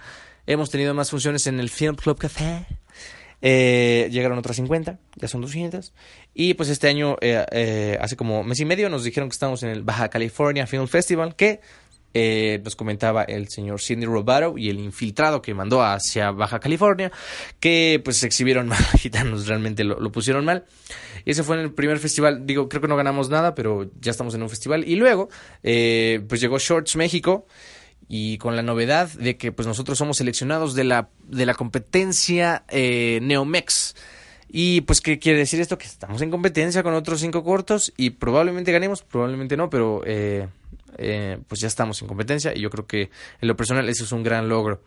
Hemos 0.46 0.70
tenido 0.70 0.94
más 0.94 1.10
funciones 1.10 1.46
en 1.46 1.60
el 1.60 1.70
Film 1.70 1.94
Club 1.96 2.18
Café 2.18 2.66
eh, 3.40 4.08
llegaron 4.10 4.38
otras 4.38 4.56
50, 4.56 4.98
ya 5.16 5.28
son 5.28 5.40
200. 5.40 5.92
Y 6.34 6.54
pues 6.54 6.68
este 6.68 6.88
año, 6.88 7.16
eh, 7.20 7.44
eh, 7.52 7.98
hace 8.00 8.16
como 8.16 8.42
mes 8.42 8.60
y 8.60 8.64
medio, 8.64 8.88
nos 8.88 9.04
dijeron 9.04 9.28
que 9.28 9.34
estamos 9.34 9.62
en 9.62 9.70
el 9.70 9.82
Baja 9.82 10.08
California 10.08 10.66
Film 10.66 10.88
Festival, 10.88 11.36
que 11.36 11.60
nos 12.14 12.76
comentaba 12.76 13.22
el 13.22 13.48
señor 13.48 13.80
Sidney 13.80 14.06
Robato 14.06 14.58
y 14.58 14.70
el 14.70 14.80
infiltrado 14.80 15.40
que 15.40 15.54
mandó 15.54 15.82
hacia 15.82 16.30
Baja 16.30 16.60
California, 16.60 17.12
que 17.60 18.00
pues 18.04 18.18
se 18.18 18.26
exhibieron 18.26 18.68
mal, 18.68 18.82
gitanos 18.98 19.46
realmente 19.46 19.84
lo, 19.84 20.10
pusieron 20.10 20.44
mal. 20.44 20.64
Y 21.24 21.30
ese 21.30 21.42
fue 21.42 21.56
en 21.56 21.62
el 21.62 21.72
primer 21.72 21.98
festival, 21.98 22.46
digo, 22.46 22.68
creo 22.68 22.80
que 22.82 22.88
no 22.88 22.96
ganamos 22.96 23.28
nada, 23.28 23.54
pero 23.54 23.90
ya 24.00 24.10
estamos 24.10 24.34
en 24.34 24.42
un 24.42 24.50
festival. 24.50 24.86
Y 24.88 24.96
luego, 24.96 25.28
pues 25.62 26.40
llegó 26.40 26.58
Shorts 26.58 26.96
México 26.96 27.46
y 28.08 28.38
con 28.38 28.56
la 28.56 28.62
novedad 28.62 29.10
de 29.10 29.36
que 29.36 29.52
pues 29.52 29.68
nosotros 29.68 29.98
somos 29.98 30.16
seleccionados 30.16 30.74
de 30.74 30.84
la, 30.84 31.10
de 31.24 31.46
la 31.46 31.54
competencia 31.54 32.64
eh, 32.68 33.20
Neomex. 33.22 33.94
Y 34.48 34.80
pues, 34.82 35.00
¿qué 35.00 35.18
quiere 35.18 35.38
decir 35.38 35.60
esto? 35.60 35.76
Que 35.76 35.86
estamos 35.86 36.22
en 36.22 36.30
competencia 36.30 36.82
con 36.82 36.94
otros 36.94 37.20
cinco 37.20 37.44
cortos 37.44 37.92
y 37.96 38.10
probablemente 38.10 38.72
ganemos, 38.72 39.02
probablemente 39.02 39.56
no, 39.58 39.68
pero 39.68 40.02
eh, 40.06 40.48
eh, 40.96 41.38
pues 41.46 41.60
ya 41.60 41.68
estamos 41.68 42.00
en 42.00 42.08
competencia 42.08 42.56
y 42.56 42.60
yo 42.60 42.70
creo 42.70 42.86
que 42.86 43.02
en 43.40 43.48
lo 43.48 43.56
personal 43.56 43.88
eso 43.88 44.04
es 44.04 44.12
un 44.12 44.22
gran 44.22 44.48
logro. 44.48 44.82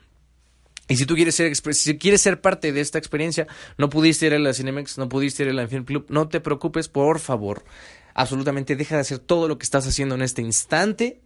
Y 0.87 0.97
si 0.97 1.05
tú 1.05 1.15
quieres 1.15 1.35
ser, 1.35 1.55
si 1.55 1.97
quieres 1.97 2.21
ser 2.21 2.41
parte 2.41 2.71
de 2.71 2.81
esta 2.81 2.97
experiencia, 2.97 3.47
no 3.77 3.89
pudiste 3.89 4.25
ir 4.25 4.33
a 4.33 4.39
la 4.39 4.53
Cinemex, 4.53 4.97
no 4.97 5.07
pudiste 5.07 5.43
ir 5.43 5.49
a 5.49 5.53
la 5.53 5.67
Film 5.67 5.85
Club, 5.85 6.07
no 6.09 6.27
te 6.27 6.41
preocupes, 6.41 6.89
por 6.89 7.19
favor. 7.19 7.63
Absolutamente 8.15 8.75
deja 8.75 8.95
de 8.95 9.01
hacer 9.01 9.19
todo 9.19 9.47
lo 9.47 9.57
que 9.57 9.63
estás 9.63 9.87
haciendo 9.87 10.15
en 10.15 10.23
este 10.23 10.41
instante 10.41 11.21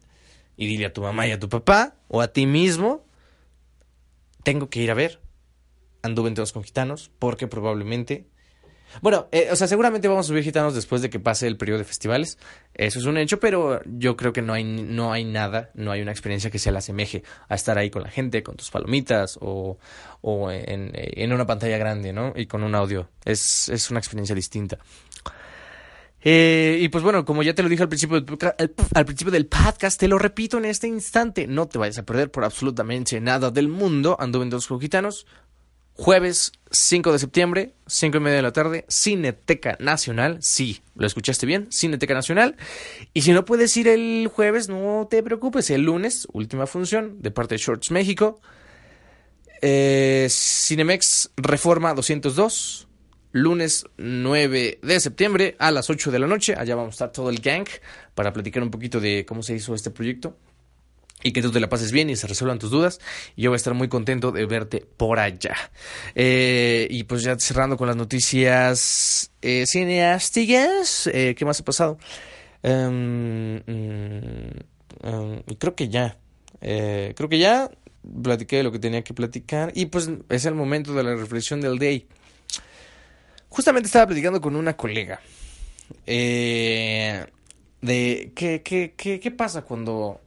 y 0.58 0.68
dile 0.68 0.86
a 0.86 0.94
tu 0.94 1.02
mamá 1.02 1.26
y 1.26 1.32
a 1.32 1.40
tu 1.40 1.50
papá 1.50 1.96
o 2.10 2.22
a 2.22 2.28
ti 2.28 2.46
mismo, 2.46 3.06
tengo 4.44 4.70
que 4.70 4.82
ir 4.82 4.92
a 4.92 4.94
ver 4.94 5.25
Anduve 6.06 6.30
en 6.30 6.36
todos 6.36 6.54
con 6.54 6.64
gitanos 6.64 7.12
porque 7.20 7.48
probablemente... 7.48 8.28
Bueno, 9.02 9.28
eh, 9.32 9.50
o 9.52 9.56
sea, 9.56 9.68
seguramente 9.68 10.08
vamos 10.08 10.26
a 10.26 10.30
subir 10.30 10.44
gitanos 10.44 10.74
después 10.74 11.02
de 11.02 11.10
que 11.10 11.20
pase 11.20 11.48
el 11.48 11.58
periodo 11.58 11.80
de 11.80 11.84
festivales. 11.84 12.38
Eso 12.74 13.00
es 13.00 13.06
un 13.06 13.18
hecho, 13.18 13.40
pero 13.40 13.82
yo 13.86 14.16
creo 14.16 14.32
que 14.32 14.42
no 14.42 14.54
hay, 14.54 14.64
no 14.64 15.12
hay 15.12 15.26
nada, 15.26 15.72
no 15.74 15.92
hay 15.92 16.02
una 16.02 16.12
experiencia 16.12 16.50
que 16.50 16.60
se 16.60 16.72
le 16.72 16.78
asemeje 16.78 17.24
a 17.50 17.56
estar 17.56 17.78
ahí 17.78 17.90
con 17.90 18.04
la 18.04 18.10
gente, 18.10 18.44
con 18.44 18.56
tus 18.56 18.70
palomitas 18.70 19.38
o, 19.42 19.80
o 20.22 20.52
en, 20.52 21.34
una 21.34 21.46
pantalla 21.46 21.78
grande, 21.78 22.14
¿no? 22.14 22.32
Y 22.36 22.46
con 22.46 22.64
un 22.64 22.76
audio. 22.76 23.10
Es, 23.26 23.68
es 23.68 23.90
una 23.90 24.00
experiencia 24.00 24.36
distinta. 24.36 24.78
Eh, 26.28 26.80
y 26.82 26.90
pues 26.90 27.04
bueno, 27.04 27.24
como 27.24 27.44
ya 27.44 27.54
te 27.54 27.62
lo 27.62 27.70
dije 27.70 27.84
al 27.84 27.90
principio, 27.90 28.20
del, 28.20 28.38
al, 28.96 29.06
principio 29.06 29.32
del 29.32 29.46
podcast, 29.46 30.00
te 30.00 30.08
lo 30.08 30.18
repito 30.18 30.58
en 30.58 30.66
este 30.66 30.88
instante, 30.88 31.46
no 31.46 31.68
te 31.68 31.78
vayas 31.78 32.00
a 32.00 32.04
perder 32.04 32.32
por 32.32 32.44
absolutamente 32.44 33.22
nada 33.22 33.52
del 33.52 33.68
mundo. 33.68 34.18
Ando 34.20 34.42
en 34.42 34.50
dos 34.50 34.68
gitanos. 34.80 35.28
Jueves 35.98 36.52
5 36.72 37.14
de 37.14 37.20
septiembre, 37.20 37.74
5 37.88 38.18
y 38.18 38.20
media 38.20 38.36
de 38.36 38.42
la 38.42 38.52
tarde, 38.52 38.84
Cineteca 38.90 39.78
Nacional. 39.80 40.40
Sí, 40.42 40.82
lo 40.94 41.08
escuchaste 41.08 41.46
bien, 41.46 41.72
Cineteca 41.72 42.14
Nacional. 42.14 42.58
Y 43.14 43.22
si 43.22 43.32
no 43.32 43.46
puedes 43.46 43.76
ir 43.78 43.88
el 43.88 44.28
jueves, 44.28 44.68
no 44.68 45.08
te 45.10 45.24
preocupes. 45.24 45.70
El 45.70 45.84
lunes, 45.84 46.28
última 46.34 46.68
función 46.68 47.22
de 47.22 47.32
parte 47.32 47.56
de 47.56 47.60
Shorts 47.60 47.92
México. 47.92 48.42
Eh, 49.62 50.28
Cinemex 50.30 51.32
Reforma 51.38 51.94
202 51.94 52.90
lunes 53.32 53.86
9 53.98 54.80
de 54.82 55.00
septiembre 55.00 55.56
a 55.60 55.72
las 55.72 55.90
8 55.90 56.12
de 56.12 56.20
la 56.20 56.28
noche. 56.28 56.56
Allá 56.58 56.76
vamos 56.76 56.94
a 56.94 56.96
estar 56.96 57.12
todo 57.14 57.30
el 57.30 57.40
gang 57.40 57.68
para 58.16 58.34
platicar 58.34 58.62
un 58.64 58.70
poquito 58.70 59.00
de 59.00 59.26
cómo 59.26 59.44
se 59.44 59.56
hizo 59.56 59.74
este 59.74 59.92
proyecto 59.92 60.38
y 61.24 61.32
que 61.32 61.42
tú 61.42 61.52
te 61.52 61.60
la 61.60 61.70
pases 61.70 61.92
bien 61.92 62.10
y 62.10 62.16
se 62.16 62.28
resuelvan 62.28 62.60
tus 62.60 62.70
dudas. 62.70 63.00
Yo 63.36 63.50
voy 63.50 63.56
a 63.56 63.58
estar 63.58 63.74
muy 63.74 63.88
contento 63.88 64.32
de 64.32 64.46
verte 64.46 64.86
por 64.98 65.20
allá. 65.20 65.56
Eh, 66.14 66.88
y 66.90 67.04
pues 67.06 67.24
ya 67.24 67.38
cerrando 67.40 67.78
con 67.78 67.88
las 67.88 67.96
noticias 67.96 69.32
eh, 69.42 69.66
eh, 69.72 71.36
¿qué 71.36 71.46
más 71.46 71.60
ha 71.60 71.64
pasado? 71.64 71.98
Um, 72.64 73.60
creo 75.58 75.76
que 75.76 75.90
ya. 75.90 76.18
Eh, 76.62 77.14
creo 77.16 77.30
que 77.30 77.40
ya 77.40 77.70
platiqué 78.24 78.58
de 78.58 78.64
lo 78.64 78.72
que 78.72 78.80
tenía 78.80 79.04
que 79.04 79.14
platicar. 79.14 79.72
Y 79.76 79.88
pues 79.88 80.10
es 80.30 80.46
el 80.46 80.56
momento 80.56 80.94
de 80.94 81.04
la 81.04 81.16
reflexión 81.16 81.62
del 81.62 81.80
day. 81.80 82.08
Justamente 83.50 83.88
estaba 83.88 84.08
platicando 84.08 84.42
con 84.42 84.56
una 84.56 84.76
colega 84.76 85.22
de 87.86 88.32
qué, 88.36 88.62
qué, 88.64 88.94
qué, 88.98 89.20
qué 89.20 89.32
pasa 89.32 89.62
cuando, 89.62 90.22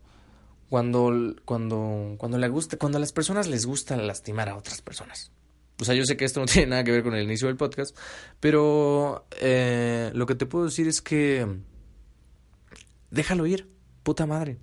cuando, 0.68 1.34
cuando, 1.44 2.14
cuando 2.18 2.38
le 2.38 2.48
gusta, 2.48 2.76
cuando 2.76 2.98
a 2.98 3.00
las 3.00 3.12
personas 3.12 3.46
les 3.46 3.66
gusta 3.66 3.96
lastimar 3.96 4.48
a 4.48 4.56
otras 4.56 4.82
personas. 4.82 5.32
O 5.80 5.84
sea, 5.84 5.94
yo 5.94 6.04
sé 6.04 6.16
que 6.16 6.24
esto 6.24 6.40
no 6.40 6.46
tiene 6.52 6.68
nada 6.68 6.84
que 6.84 6.92
ver 6.92 7.02
con 7.02 7.14
el 7.14 7.24
inicio 7.24 7.48
del 7.48 7.56
podcast, 7.56 7.96
pero 8.40 9.26
eh, 9.40 10.10
lo 10.14 10.26
que 10.26 10.34
te 10.34 10.46
puedo 10.46 10.66
decir 10.66 10.88
es 10.88 11.00
que 11.00 11.46
déjalo 13.10 13.46
ir, 13.46 13.68
puta 14.02 14.26
madre. 14.26 14.58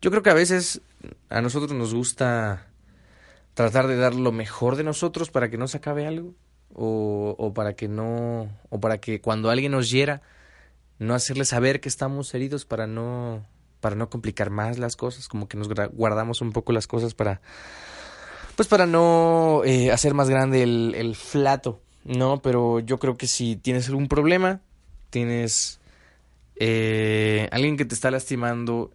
Yo 0.00 0.10
creo 0.10 0.22
que 0.22 0.30
a 0.30 0.34
veces 0.34 0.80
a 1.28 1.40
nosotros 1.40 1.72
nos 1.72 1.94
gusta 1.94 2.68
tratar 3.54 3.86
de 3.86 3.96
dar 3.96 4.14
lo 4.14 4.32
mejor 4.32 4.76
de 4.76 4.84
nosotros 4.84 5.30
para 5.30 5.48
que 5.50 5.58
no 5.58 5.68
se 5.68 5.78
acabe 5.78 6.06
algo 6.06 6.34
o, 6.72 7.36
o 7.38 7.54
para 7.54 7.74
que 7.74 7.88
no, 7.88 8.50
o 8.68 8.80
para 8.80 8.98
que 8.98 9.20
cuando 9.20 9.50
alguien 9.50 9.72
nos 9.72 9.90
hiera, 9.90 10.22
no 10.98 11.14
hacerle 11.14 11.44
saber 11.44 11.80
que 11.80 11.88
estamos 11.88 12.34
heridos 12.34 12.64
para 12.64 12.86
no, 12.86 13.46
para 13.84 13.96
no 13.96 14.08
complicar 14.08 14.48
más 14.48 14.78
las 14.78 14.96
cosas, 14.96 15.28
como 15.28 15.46
que 15.46 15.58
nos 15.58 15.68
guardamos 15.92 16.40
un 16.40 16.52
poco 16.52 16.72
las 16.72 16.86
cosas 16.86 17.12
para, 17.12 17.42
pues 18.56 18.66
para 18.66 18.86
no 18.86 19.60
eh, 19.66 19.92
hacer 19.92 20.14
más 20.14 20.30
grande 20.30 20.62
el, 20.62 20.94
el 20.96 21.14
flato, 21.14 21.82
¿no? 22.02 22.40
Pero 22.40 22.80
yo 22.80 22.98
creo 22.98 23.18
que 23.18 23.26
si 23.26 23.56
tienes 23.56 23.86
algún 23.90 24.08
problema, 24.08 24.62
tienes 25.10 25.80
eh, 26.56 27.46
alguien 27.52 27.76
que 27.76 27.84
te 27.84 27.94
está 27.94 28.10
lastimando, 28.10 28.90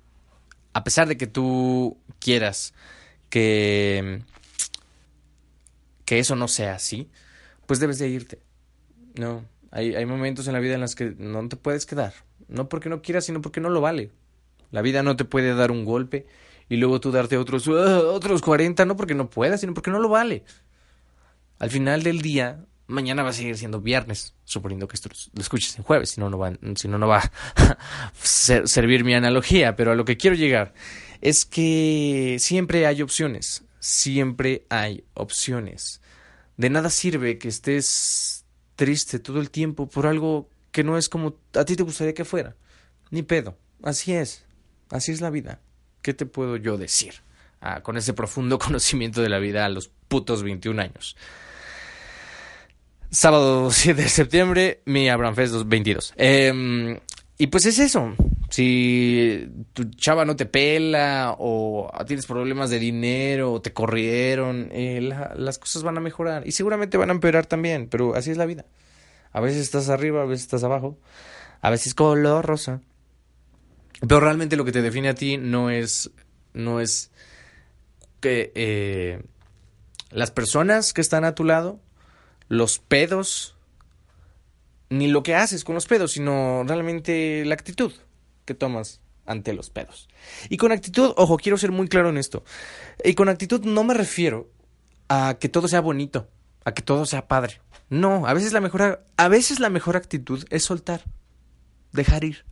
a 0.74 0.84
pesar 0.84 1.08
de 1.08 1.17
que 1.17 1.27
tú 1.27 1.96
quieras 2.17 2.74
que, 3.29 4.24
que 6.03 6.17
eso 6.17 6.36
no 6.36 6.48
sea 6.48 6.74
así, 6.74 7.12
pues 7.67 7.79
debes 7.79 8.00
de 8.00 8.10
irte. 8.10 8.39
No, 9.13 9.46
hay, 9.69 9.93
hay 9.93 10.08
momentos 10.08 10.48
en 10.48 10.53
la 10.53 10.60
vida 10.60 10.74
en 10.74 10.81
los 10.81 10.96
que 10.96 11.13
no 11.15 11.48
te 11.48 11.58
puedes 11.58 11.86
quedar. 11.86 12.12
No 12.48 12.69
porque 12.69 12.89
no 12.89 13.03
quieras, 13.03 13.25
sino 13.25 13.39
porque 13.39 13.62
no 13.62 13.69
lo 13.69 13.81
vale. 13.81 14.10
La 14.71 14.81
vida 14.81 15.03
no 15.03 15.15
te 15.15 15.25
puede 15.25 15.55
dar 15.55 15.71
un 15.71 15.85
golpe 15.85 16.27
y 16.69 16.77
luego 16.77 16.99
tú 16.99 17.11
darte 17.11 17.38
otros, 17.38 17.67
uh, 17.67 17.73
otros 17.73 18.41
40, 18.41 18.85
no 18.85 18.95
porque 18.95 19.15
no 19.15 19.29
puedas, 19.29 19.61
sino 19.61 19.73
porque 19.73 19.91
no 19.91 19.99
lo 19.99 20.09
vale. 20.09 20.43
Al 21.57 21.69
final 21.69 22.03
del 22.03 22.21
día, 22.21 22.63
mañana 22.88 23.23
va 23.23 23.29
a 23.29 23.33
seguir 23.33 23.57
siendo 23.57 23.81
viernes, 23.81 24.35
suponiendo 24.45 24.88
que 24.88 24.95
esto 24.95 25.09
lo 25.33 25.41
escuches 25.41 25.77
en 25.77 25.83
jueves, 25.83 26.11
si 26.11 26.21
no, 26.21 26.29
no 26.29 26.38
va, 26.38 26.53
si 26.75 26.88
no, 26.88 26.97
no 26.97 27.07
va 27.07 27.31
a 27.55 28.13
servir 28.23 29.03
mi 29.03 29.13
analogía, 29.13 29.75
pero 29.75 29.91
a 29.91 29.95
lo 29.95 30.05
que 30.05 30.17
quiero 30.17 30.35
llegar 30.35 30.73
es 31.21 31.45
que 31.45 32.38
siempre 32.39 32.85
hay 32.85 33.01
opciones, 33.01 33.63
siempre 33.79 34.65
hay 34.69 35.03
opciones. 35.13 36.01
De 36.57 36.69
nada 36.69 36.89
sirve 36.89 37.38
que 37.38 37.47
estés 37.47 38.45
triste 38.75 39.19
todo 39.19 39.39
el 39.39 39.49
tiempo 39.49 39.88
por 39.88 40.07
algo 40.07 40.49
que 40.71 40.83
no 40.83 40.97
es 40.97 41.09
como 41.09 41.35
a 41.53 41.65
ti 41.65 41.75
te 41.75 41.83
gustaría 41.83 42.13
que 42.13 42.25
fuera. 42.25 42.55
Ni 43.11 43.23
pedo. 43.23 43.57
Así 43.83 44.13
es. 44.13 44.45
Así 44.89 45.12
es 45.12 45.22
la 45.22 45.29
vida. 45.29 45.60
¿Qué 46.01 46.13
te 46.13 46.25
puedo 46.25 46.58
yo 46.58 46.77
decir? 46.77 47.15
Ah, 47.62 47.81
con 47.81 47.98
ese 47.98 48.13
profundo 48.13 48.58
conocimiento 48.60 49.22
de 49.22 49.29
la 49.29 49.39
vida 49.39 49.65
a 49.65 49.69
los 49.69 49.89
putos 50.08 50.43
21 50.43 50.81
años. 50.81 51.15
Sábado 53.12 53.72
7 53.72 54.01
de 54.01 54.10
septiembre, 54.10 54.81
mi 54.86 55.10
Abraham 55.10 55.36
Fest 55.36 55.55
22. 55.65 56.13
Eh, 56.17 57.00
y 57.38 57.48
pues 57.48 57.65
es 57.65 57.79
eso. 57.79 58.15
Si 58.50 59.48
tu 59.74 59.86
chava 59.91 60.25
no 60.25 60.36
te 60.36 60.46
pela 60.46 61.36
o 61.38 61.89
tienes 62.05 62.25
problemas 62.25 62.69
de 62.69 62.79
dinero 62.79 63.53
o 63.53 63.62
te 63.62 63.72
corrieron, 63.72 64.69
eh, 64.72 65.00
las 65.36 65.58
cosas 65.60 65.84
van 65.84 65.98
a 65.98 66.01
mejorar 66.01 66.48
y 66.48 66.51
seguramente 66.51 66.98
van 66.98 67.10
a 67.10 67.13
empeorar 67.13 67.46
también, 67.46 67.88
pero 67.88 68.15
así 68.15 68.31
es 68.31 68.38
la 68.38 68.46
vida. 68.46 68.65
A 69.31 69.39
veces 69.39 69.62
estás 69.62 69.89
arriba, 69.89 70.24
a 70.24 70.25
veces 70.25 70.46
estás 70.46 70.63
abajo, 70.63 70.98
a 71.62 71.69
veces 71.69 71.93
color 71.93 72.46
rosa. 72.46 72.81
Pero 74.01 74.20
realmente 74.20 74.56
lo 74.56 74.65
que 74.65 74.72
te 74.72 74.82
define 74.82 75.10
a 75.10 75.15
ti 75.15 75.38
no 75.38 75.70
es, 75.70 76.12
no 76.53 76.79
es 76.79 77.12
que 78.22 78.51
eh, 78.56 79.22
las 80.12 80.32
personas 80.32 80.94
que 80.94 81.01
están 81.01 81.25
a 81.25 81.36
tu 81.36 81.44
lado, 81.44 81.79
los 82.48 82.79
pedos, 82.79 83.56
ni 84.89 85.08
lo 85.08 85.24
que 85.24 85.36
haces 85.36 85.63
con 85.63 85.75
los 85.75 85.86
pedos, 85.86 86.13
sino 86.13 86.63
realmente 86.65 87.44
la 87.46 87.53
actitud 87.53 87.91
que 88.46 88.53
tomas 88.53 89.01
ante 89.25 89.53
los 89.53 89.70
pedos. 89.70 90.10
Y 90.50 90.58
con 90.58 90.72
actitud, 90.72 91.13
ojo, 91.15 91.38
quiero 91.38 91.58
ser 91.58 91.72
muy 91.72 91.88
claro 91.88 92.10
en 92.10 92.18
esto. 92.18 92.44
Y 93.03 93.13
con 93.13 93.29
actitud 93.29 93.63
no 93.63 93.84
me 93.84 93.94
refiero 93.94 94.50
a 95.08 95.38
que 95.39 95.50
todo 95.50 95.68
sea 95.68 95.82
bonito, 95.82 96.27
a 96.65 96.74
que 96.74 96.82
todo 96.82 97.06
sea 97.06 97.27
padre. 97.27 97.62
No, 97.89 98.25
a 98.27 98.34
veces 98.34 98.53
la 98.53 98.62
mejor, 98.62 99.03
a 99.18 99.27
veces 99.27 99.60
la 99.60 99.70
mejor 99.70 99.96
actitud 99.98 100.46
es 100.50 100.63
soltar, 100.63 101.03
dejar 101.91 102.24
ir. 102.24 102.46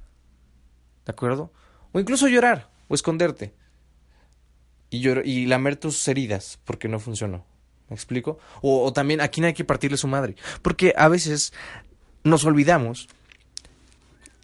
¿De 1.08 1.12
acuerdo? 1.12 1.54
O 1.94 2.00
incluso 2.02 2.28
llorar 2.28 2.70
o 2.90 2.94
esconderte. 2.94 3.54
Y, 4.90 5.08
y 5.08 5.46
lamer 5.46 5.78
tus 5.78 6.06
heridas 6.10 6.60
porque 6.66 6.90
no 6.90 7.00
funcionó. 7.00 7.46
¿Me 7.90 7.96
explico? 7.96 8.40
O, 8.62 8.92
también 8.92 9.22
a 9.22 9.30
quién 9.30 9.46
hay 9.46 9.54
que 9.54 9.64
partirle 9.64 9.96
su 9.96 10.10
madre. 10.10 10.36
Porque 10.62 10.94
a 10.98 11.08
veces 11.08 11.54
nos 12.26 12.44
olvidamos. 12.44 13.08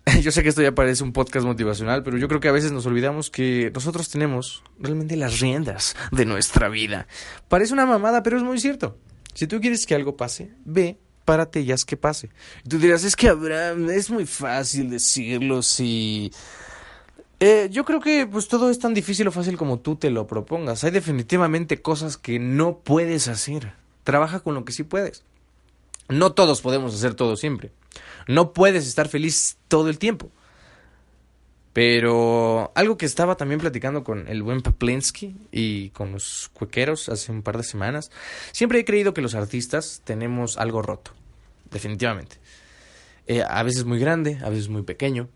Yo 0.22 0.32
sé 0.32 0.42
que 0.42 0.50
esto 0.50 0.62
ya 0.62 0.74
parece 0.74 1.04
un 1.04 1.12
podcast 1.12 1.46
motivacional, 1.46 2.04
pero 2.04 2.18
yo 2.18 2.28
creo 2.28 2.42
que 2.42 2.50
a 2.50 2.54
veces 2.54 2.74
nos 2.74 2.86
olvidamos 2.86 3.30
que 3.30 3.72
nosotros 3.74 4.10
tenemos 4.10 4.62
realmente 4.78 5.16
las 5.16 5.40
riendas 5.40 5.96
de 6.12 6.26
nuestra 6.26 6.68
vida. 6.68 7.08
Parece 7.48 7.74
una 7.74 7.86
mamada, 7.86 8.22
pero 8.22 8.38
es 8.38 8.44
muy 8.44 8.60
cierto. 8.60 8.98
Si 9.34 9.48
tú 9.48 9.62
quieres 9.62 9.86
que 9.86 9.96
algo 9.96 10.18
pase, 10.18 10.52
ve, 10.66 11.00
párate 11.26 11.62
y 11.62 11.72
haz 11.72 11.86
que 11.86 11.98
pase. 11.98 12.30
Y 12.66 12.70
tú 12.70 12.80
dirás, 12.80 13.04
es 13.04 13.16
que 13.16 13.30
Abraham, 13.30 13.90
es 13.90 14.10
muy 14.10 14.26
fácil 14.26 14.90
decirlo 14.90 15.62
si... 15.62 16.32
Eh, 17.40 17.68
yo 17.72 17.84
creo 17.84 18.00
que 18.00 18.26
pues 18.26 18.48
todo 18.48 18.70
es 18.70 18.80
tan 18.80 18.94
difícil 18.94 19.28
o 19.28 19.32
fácil 19.32 19.58
como 19.58 19.80
tú 19.80 19.98
te 19.98 20.10
lo 20.10 20.28
propongas. 20.28 20.84
Hay 20.84 20.92
definitivamente 20.92 21.82
cosas 21.82 22.16
que 22.18 22.40
no 22.40 22.78
puedes 22.78 23.28
hacer. 23.28 23.74
Trabaja 24.04 24.40
con 24.40 24.56
lo 24.56 24.64
que 24.64 24.72
sí 24.72 24.84
puedes. 24.84 25.24
No 26.08 26.32
todos 26.34 26.62
podemos 26.62 26.96
hacer 26.96 27.16
todo 27.16 27.36
siempre. 27.36 27.72
No 28.28 28.54
puedes 28.54 28.88
estar 28.88 29.10
feliz 29.10 29.58
todo 29.68 29.90
el 29.90 29.98
tiempo. 29.98 30.30
Pero 31.74 32.72
algo 32.76 32.98
que 32.98 33.08
estaba 33.08 33.36
también 33.36 33.60
platicando 33.60 34.04
con 34.04 34.28
el 34.28 34.44
buen 34.44 34.62
Paplinsky 34.62 35.36
y 35.52 35.90
con 35.90 36.12
los 36.12 36.52
cuequeros 36.54 37.10
hace 37.10 37.32
un 37.32 37.42
par 37.42 37.58
de 37.58 37.64
semanas, 37.64 38.12
siempre 38.52 38.80
he 38.80 38.86
creído 38.86 39.16
que 39.16 39.22
los 39.22 39.34
artistas 39.34 40.02
tenemos 40.04 40.58
algo 40.58 40.84
roto, 40.84 41.12
definitivamente. 41.72 42.38
Eh, 43.26 43.44
a 43.48 43.64
veces 43.64 43.86
muy 43.86 43.98
grande, 43.98 44.40
a 44.44 44.50
veces 44.50 44.70
muy 44.70 44.84
pequeño, 44.84 45.30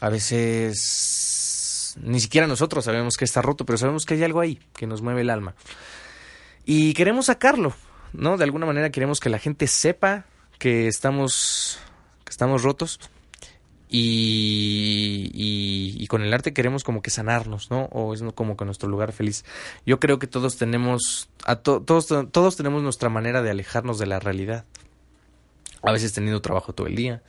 a 0.00 0.10
veces 0.10 1.96
ni 2.02 2.20
siquiera 2.20 2.46
nosotros 2.46 2.84
sabemos 2.84 3.16
que 3.16 3.24
está 3.24 3.40
roto, 3.40 3.64
pero 3.64 3.78
sabemos 3.78 4.04
que 4.04 4.14
hay 4.14 4.24
algo 4.24 4.40
ahí 4.40 4.60
que 4.74 4.86
nos 4.86 5.00
mueve 5.00 5.22
el 5.22 5.30
alma. 5.30 5.54
Y 6.66 6.92
queremos 6.92 7.26
sacarlo, 7.26 7.74
¿no? 8.12 8.36
De 8.36 8.44
alguna 8.44 8.66
manera 8.66 8.90
queremos 8.90 9.18
que 9.18 9.30
la 9.30 9.38
gente 9.38 9.66
sepa 9.66 10.26
que 10.58 10.88
estamos, 10.88 11.78
que 12.24 12.30
estamos 12.30 12.62
rotos 12.62 13.00
y, 13.96 16.06
con 16.08 16.22
el 16.22 16.34
arte 16.34 16.52
queremos 16.52 16.84
como 16.84 17.02
que 17.02 17.10
sanarnos, 17.10 17.70
¿no? 17.70 17.84
O 17.92 18.14
es 18.14 18.22
como 18.34 18.56
que 18.56 18.64
nuestro 18.64 18.88
lugar 18.88 19.12
feliz. 19.12 19.44
Yo 19.86 20.00
creo 20.00 20.18
que 20.18 20.26
todos 20.26 20.56
tenemos, 20.56 21.28
a 21.44 21.56
todos, 21.56 22.08
todos 22.30 22.56
tenemos 22.56 22.82
nuestra 22.82 23.08
manera 23.08 23.42
de 23.42 23.50
alejarnos 23.50 23.98
de 23.98 24.06
la 24.06 24.20
realidad. 24.20 24.64
A 25.82 25.92
veces 25.92 26.12
teniendo 26.12 26.40
trabajo 26.40 26.72
todo 26.72 26.86
el 26.86 26.96
día, 26.96 27.22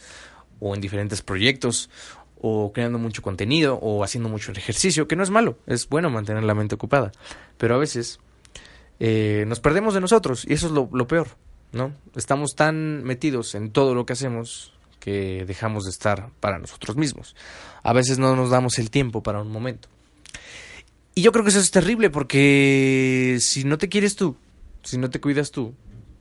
o 0.60 0.74
en 0.74 0.82
diferentes 0.82 1.22
proyectos, 1.22 1.90
o 2.42 2.72
creando 2.74 3.00
mucho 3.00 3.22
contenido, 3.22 3.80
o 3.82 4.04
haciendo 4.04 4.30
mucho 4.30 4.52
ejercicio, 4.52 5.08
que 5.08 5.16
no 5.16 5.24
es 5.24 5.30
malo, 5.30 5.58
es 5.68 5.88
bueno 5.88 6.10
mantener 6.10 6.44
la 6.44 6.56
mente 6.56 6.76
ocupada. 6.76 7.12
Pero 7.58 7.76
a 7.76 7.78
veces 7.78 8.20
eh, 9.00 9.46
nos 9.48 9.60
perdemos 9.60 9.94
de 9.94 10.02
nosotros, 10.02 10.46
y 10.48 10.54
eso 10.54 10.68
es 10.68 10.74
lo 10.74 11.08
peor, 11.08 11.28
¿no? 11.72 11.94
Estamos 12.16 12.56
tan 12.56 13.04
metidos 13.04 13.56
en 13.56 13.72
todo 13.72 13.94
lo 13.94 14.06
que 14.06 14.14
hacemos 14.14 14.75
que 15.00 15.46
dejamos 15.46 15.86
de 15.86 15.92
estar 15.92 16.30
para 16.40 16.60
nosotros 16.60 16.96
mismos. 16.98 17.36
A 17.84 17.94
veces 17.94 18.18
no 18.18 18.36
nos 18.36 18.50
damos 18.50 18.80
el 18.80 18.90
tiempo 18.90 19.22
para 19.22 19.42
un 19.42 19.52
momento. 19.52 19.90
Y 21.14 21.22
yo 21.22 21.32
creo 21.32 21.44
que 21.44 21.52
eso 21.52 21.60
es 21.60 21.72
terrible 21.72 22.10
porque 22.10 23.38
si 23.40 23.64
no 23.64 23.78
te 23.78 23.88
quieres 23.88 24.16
tú, 24.16 24.36
si 24.84 24.98
no 24.98 25.10
te 25.10 25.22
cuidas 25.22 25.52
tú, 25.52 25.74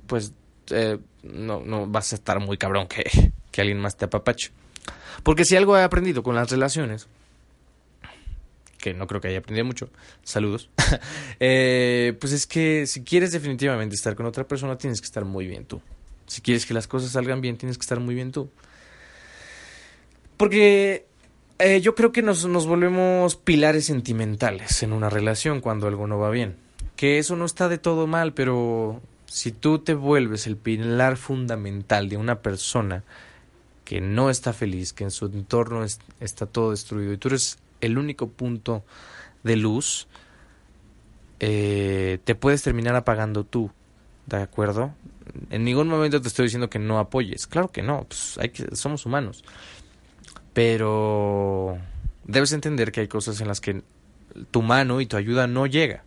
pues 0.07 0.33
eh, 0.71 0.99
no, 1.23 1.61
no 1.61 1.87
vas 1.87 2.13
a 2.13 2.17
estar 2.17 2.39
muy 2.41 2.57
cabrón 2.59 2.87
que, 2.87 3.05
que 3.51 3.61
alguien 3.61 3.81
más 3.81 3.97
te 3.97 4.05
apapache. 4.05 4.51
Porque 5.23 5.45
si 5.45 5.57
algo 5.57 5.77
he 5.77 5.83
aprendido 5.83 6.23
con 6.23 6.35
las 6.35 6.51
relaciones, 6.51 7.09
que 8.79 8.93
no 8.93 9.07
creo 9.07 9.21
que 9.21 9.29
haya 9.29 9.39
aprendido 9.39 9.65
mucho, 9.65 9.89
saludos, 10.23 10.69
eh, 11.41 12.17
pues 12.21 12.33
es 12.33 12.47
que 12.47 12.87
si 12.87 13.03
quieres 13.03 13.33
definitivamente 13.33 13.95
estar 13.95 14.15
con 14.15 14.27
otra 14.27 14.47
persona, 14.47 14.77
tienes 14.77 15.01
que 15.01 15.07
estar 15.07 15.25
muy 15.25 15.47
bien 15.47 15.65
tú. 15.65 15.81
Si 16.27 16.41
quieres 16.41 16.67
que 16.67 16.75
las 16.75 16.87
cosas 16.87 17.13
salgan 17.13 17.41
bien, 17.41 17.57
tienes 17.57 17.79
que 17.79 17.83
estar 17.83 18.01
muy 18.01 18.15
bien 18.15 18.33
tú. 18.33 18.51
Porque 20.37 21.07
eh, 21.59 21.81
yo 21.81 21.95
creo 21.95 22.13
que 22.13 22.23
nos, 22.23 22.47
nos 22.47 22.67
volvemos 22.67 23.37
pilares 23.37 23.87
sentimentales 23.87 24.83
en 24.83 24.93
una 24.93 25.11
relación 25.11 25.61
cuando 25.61 25.87
algo 25.87 26.07
no 26.07 26.19
va 26.19 26.31
bien. 26.31 26.57
Que 26.97 27.19
eso 27.19 27.37
no 27.37 27.45
está 27.45 27.69
de 27.69 27.79
todo 27.79 28.07
mal, 28.07 28.33
pero 28.35 29.01
si 29.27 29.53
tú 29.53 29.79
te 29.81 29.95
vuelves 29.95 30.47
el 30.47 30.57
pilar 30.57 31.17
fundamental 31.17 32.09
de 32.09 32.17
una 32.17 32.41
persona 32.41 33.05
que 33.85 34.01
no 34.01 34.31
está 34.31 34.53
feliz, 34.53 34.93
que 34.93 35.05
en 35.05 35.11
su 35.11 35.27
entorno 35.27 35.85
está 36.21 36.47
todo 36.47 36.71
destruido 36.71 37.13
y 37.13 37.19
tú 37.19 37.29
eres 37.29 37.59
el 37.81 37.99
único 37.99 38.29
punto 38.29 38.85
de 39.43 39.57
luz, 39.57 40.09
eh, 41.41 42.19
te 42.25 42.35
puedes 42.35 42.63
terminar 42.63 42.97
apagando 42.97 43.45
tú, 43.45 43.71
¿de 44.27 44.37
acuerdo? 44.37 44.95
En 45.51 45.65
ningún 45.65 45.89
momento 45.89 46.21
te 46.21 46.29
estoy 46.29 46.45
diciendo 46.45 46.71
que 46.71 46.79
no 46.79 46.99
apoyes, 46.99 47.47
claro 47.47 47.71
que 47.71 47.83
no, 47.83 48.05
pues 48.05 48.39
hay 48.39 48.51
que, 48.51 48.77
somos 48.77 49.07
humanos. 49.07 49.45
Pero 50.53 51.79
debes 52.25 52.53
entender 52.53 52.93
que 52.93 53.01
hay 53.01 53.09
cosas 53.09 53.41
en 53.41 53.49
las 53.49 53.61
que 53.61 53.83
tu 54.51 54.63
mano 54.63 55.01
y 55.01 55.07
tu 55.07 55.17
ayuda 55.17 55.47
no 55.47 55.67
llega. 55.67 56.05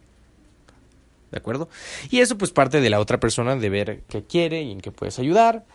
¿De 1.32 1.38
acuerdo? 1.38 1.70
Y 2.10 2.20
eso 2.20 2.38
pues 2.38 2.52
parte 2.52 2.80
de 2.80 2.90
la 2.90 3.00
otra 3.00 3.20
persona 3.20 3.56
de 3.56 3.70
ver 3.70 4.04
qué 4.08 4.24
quiere 4.24 4.62
y 4.62 4.72
en 4.72 4.80
qué 4.80 4.92
puedes 4.92 5.20
ayudar. 5.20 5.66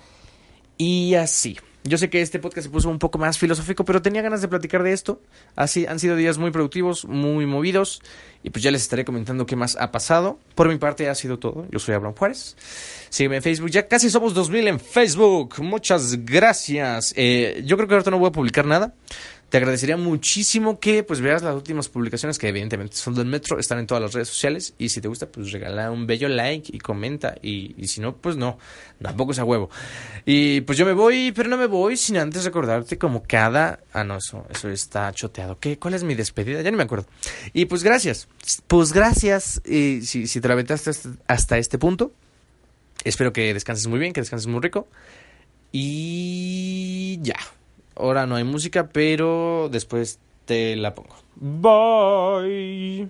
Y 0.78 1.14
así. 1.14 1.58
Yo 1.84 1.98
sé 1.98 2.08
que 2.10 2.22
este 2.22 2.38
podcast 2.38 2.66
se 2.66 2.70
puso 2.70 2.88
un 2.88 3.00
poco 3.00 3.18
más 3.18 3.38
filosófico, 3.38 3.84
pero 3.84 4.00
tenía 4.00 4.22
ganas 4.22 4.40
de 4.40 4.46
platicar 4.46 4.84
de 4.84 4.92
esto. 4.92 5.20
Así 5.56 5.84
han 5.84 5.98
sido 5.98 6.14
días 6.14 6.38
muy 6.38 6.52
productivos, 6.52 7.04
muy 7.06 7.44
movidos, 7.44 8.00
y 8.44 8.50
pues 8.50 8.62
ya 8.62 8.70
les 8.70 8.82
estaré 8.82 9.04
comentando 9.04 9.46
qué 9.46 9.56
más 9.56 9.76
ha 9.76 9.90
pasado. 9.90 10.38
Por 10.54 10.68
mi 10.68 10.76
parte 10.76 11.08
ha 11.08 11.14
sido 11.16 11.40
todo. 11.40 11.66
Yo 11.72 11.80
soy 11.80 11.96
Abraham 11.96 12.14
Juárez. 12.16 12.56
Sígueme 13.10 13.36
en 13.36 13.42
Facebook, 13.42 13.70
ya 13.70 13.88
casi 13.88 14.10
somos 14.10 14.32
2000 14.32 14.68
en 14.68 14.80
Facebook. 14.80 15.56
Muchas 15.58 16.24
gracias. 16.24 17.14
Eh, 17.16 17.62
yo 17.66 17.76
creo 17.76 17.88
que 17.88 17.94
ahorita 17.94 18.12
no 18.12 18.18
voy 18.18 18.28
a 18.28 18.32
publicar 18.32 18.64
nada. 18.64 18.94
Te 19.52 19.58
agradecería 19.58 19.98
muchísimo 19.98 20.80
que 20.80 21.02
pues 21.02 21.20
veas 21.20 21.42
las 21.42 21.54
últimas 21.54 21.90
publicaciones 21.90 22.38
que 22.38 22.48
evidentemente 22.48 22.96
son 22.96 23.14
del 23.14 23.26
Metro, 23.26 23.58
están 23.58 23.80
en 23.80 23.86
todas 23.86 24.02
las 24.02 24.14
redes 24.14 24.28
sociales 24.28 24.72
y 24.78 24.88
si 24.88 25.02
te 25.02 25.08
gusta 25.08 25.26
pues 25.26 25.52
regala 25.52 25.90
un 25.90 26.06
bello 26.06 26.26
like 26.30 26.74
y 26.74 26.78
comenta 26.78 27.34
y, 27.42 27.74
y 27.76 27.86
si 27.88 28.00
no 28.00 28.16
pues 28.16 28.36
no, 28.36 28.58
tampoco 29.02 29.32
es 29.32 29.38
a 29.40 29.44
huevo. 29.44 29.68
Y 30.24 30.62
pues 30.62 30.78
yo 30.78 30.86
me 30.86 30.94
voy, 30.94 31.32
pero 31.32 31.50
no 31.50 31.58
me 31.58 31.66
voy 31.66 31.98
sin 31.98 32.16
antes 32.16 32.46
recordarte 32.46 32.96
como 32.96 33.24
cada... 33.24 33.80
Ah 33.92 34.04
no, 34.04 34.16
eso, 34.16 34.46
eso 34.48 34.70
está 34.70 35.12
choteado. 35.12 35.58
¿Qué? 35.58 35.78
¿Cuál 35.78 35.92
es 35.92 36.02
mi 36.02 36.14
despedida? 36.14 36.62
Ya 36.62 36.70
no 36.70 36.78
me 36.78 36.84
acuerdo. 36.84 37.04
Y 37.52 37.66
pues 37.66 37.84
gracias, 37.84 38.28
pues 38.68 38.94
gracias 38.94 39.60
si, 39.66 40.00
si 40.02 40.40
te 40.40 40.48
la 40.48 40.54
aventaste 40.54 40.92
hasta 41.26 41.58
este 41.58 41.76
punto. 41.76 42.10
Espero 43.04 43.34
que 43.34 43.52
descanses 43.52 43.86
muy 43.86 43.98
bien, 43.98 44.14
que 44.14 44.22
descanses 44.22 44.46
muy 44.46 44.62
rico. 44.62 44.88
Y 45.72 47.18
ya. 47.20 47.36
Ahora 47.96 48.26
no 48.26 48.36
hay 48.36 48.44
música, 48.44 48.88
pero 48.88 49.68
después 49.70 50.18
te 50.44 50.76
la 50.76 50.94
pongo. 50.94 51.16
Bye. 51.36 53.00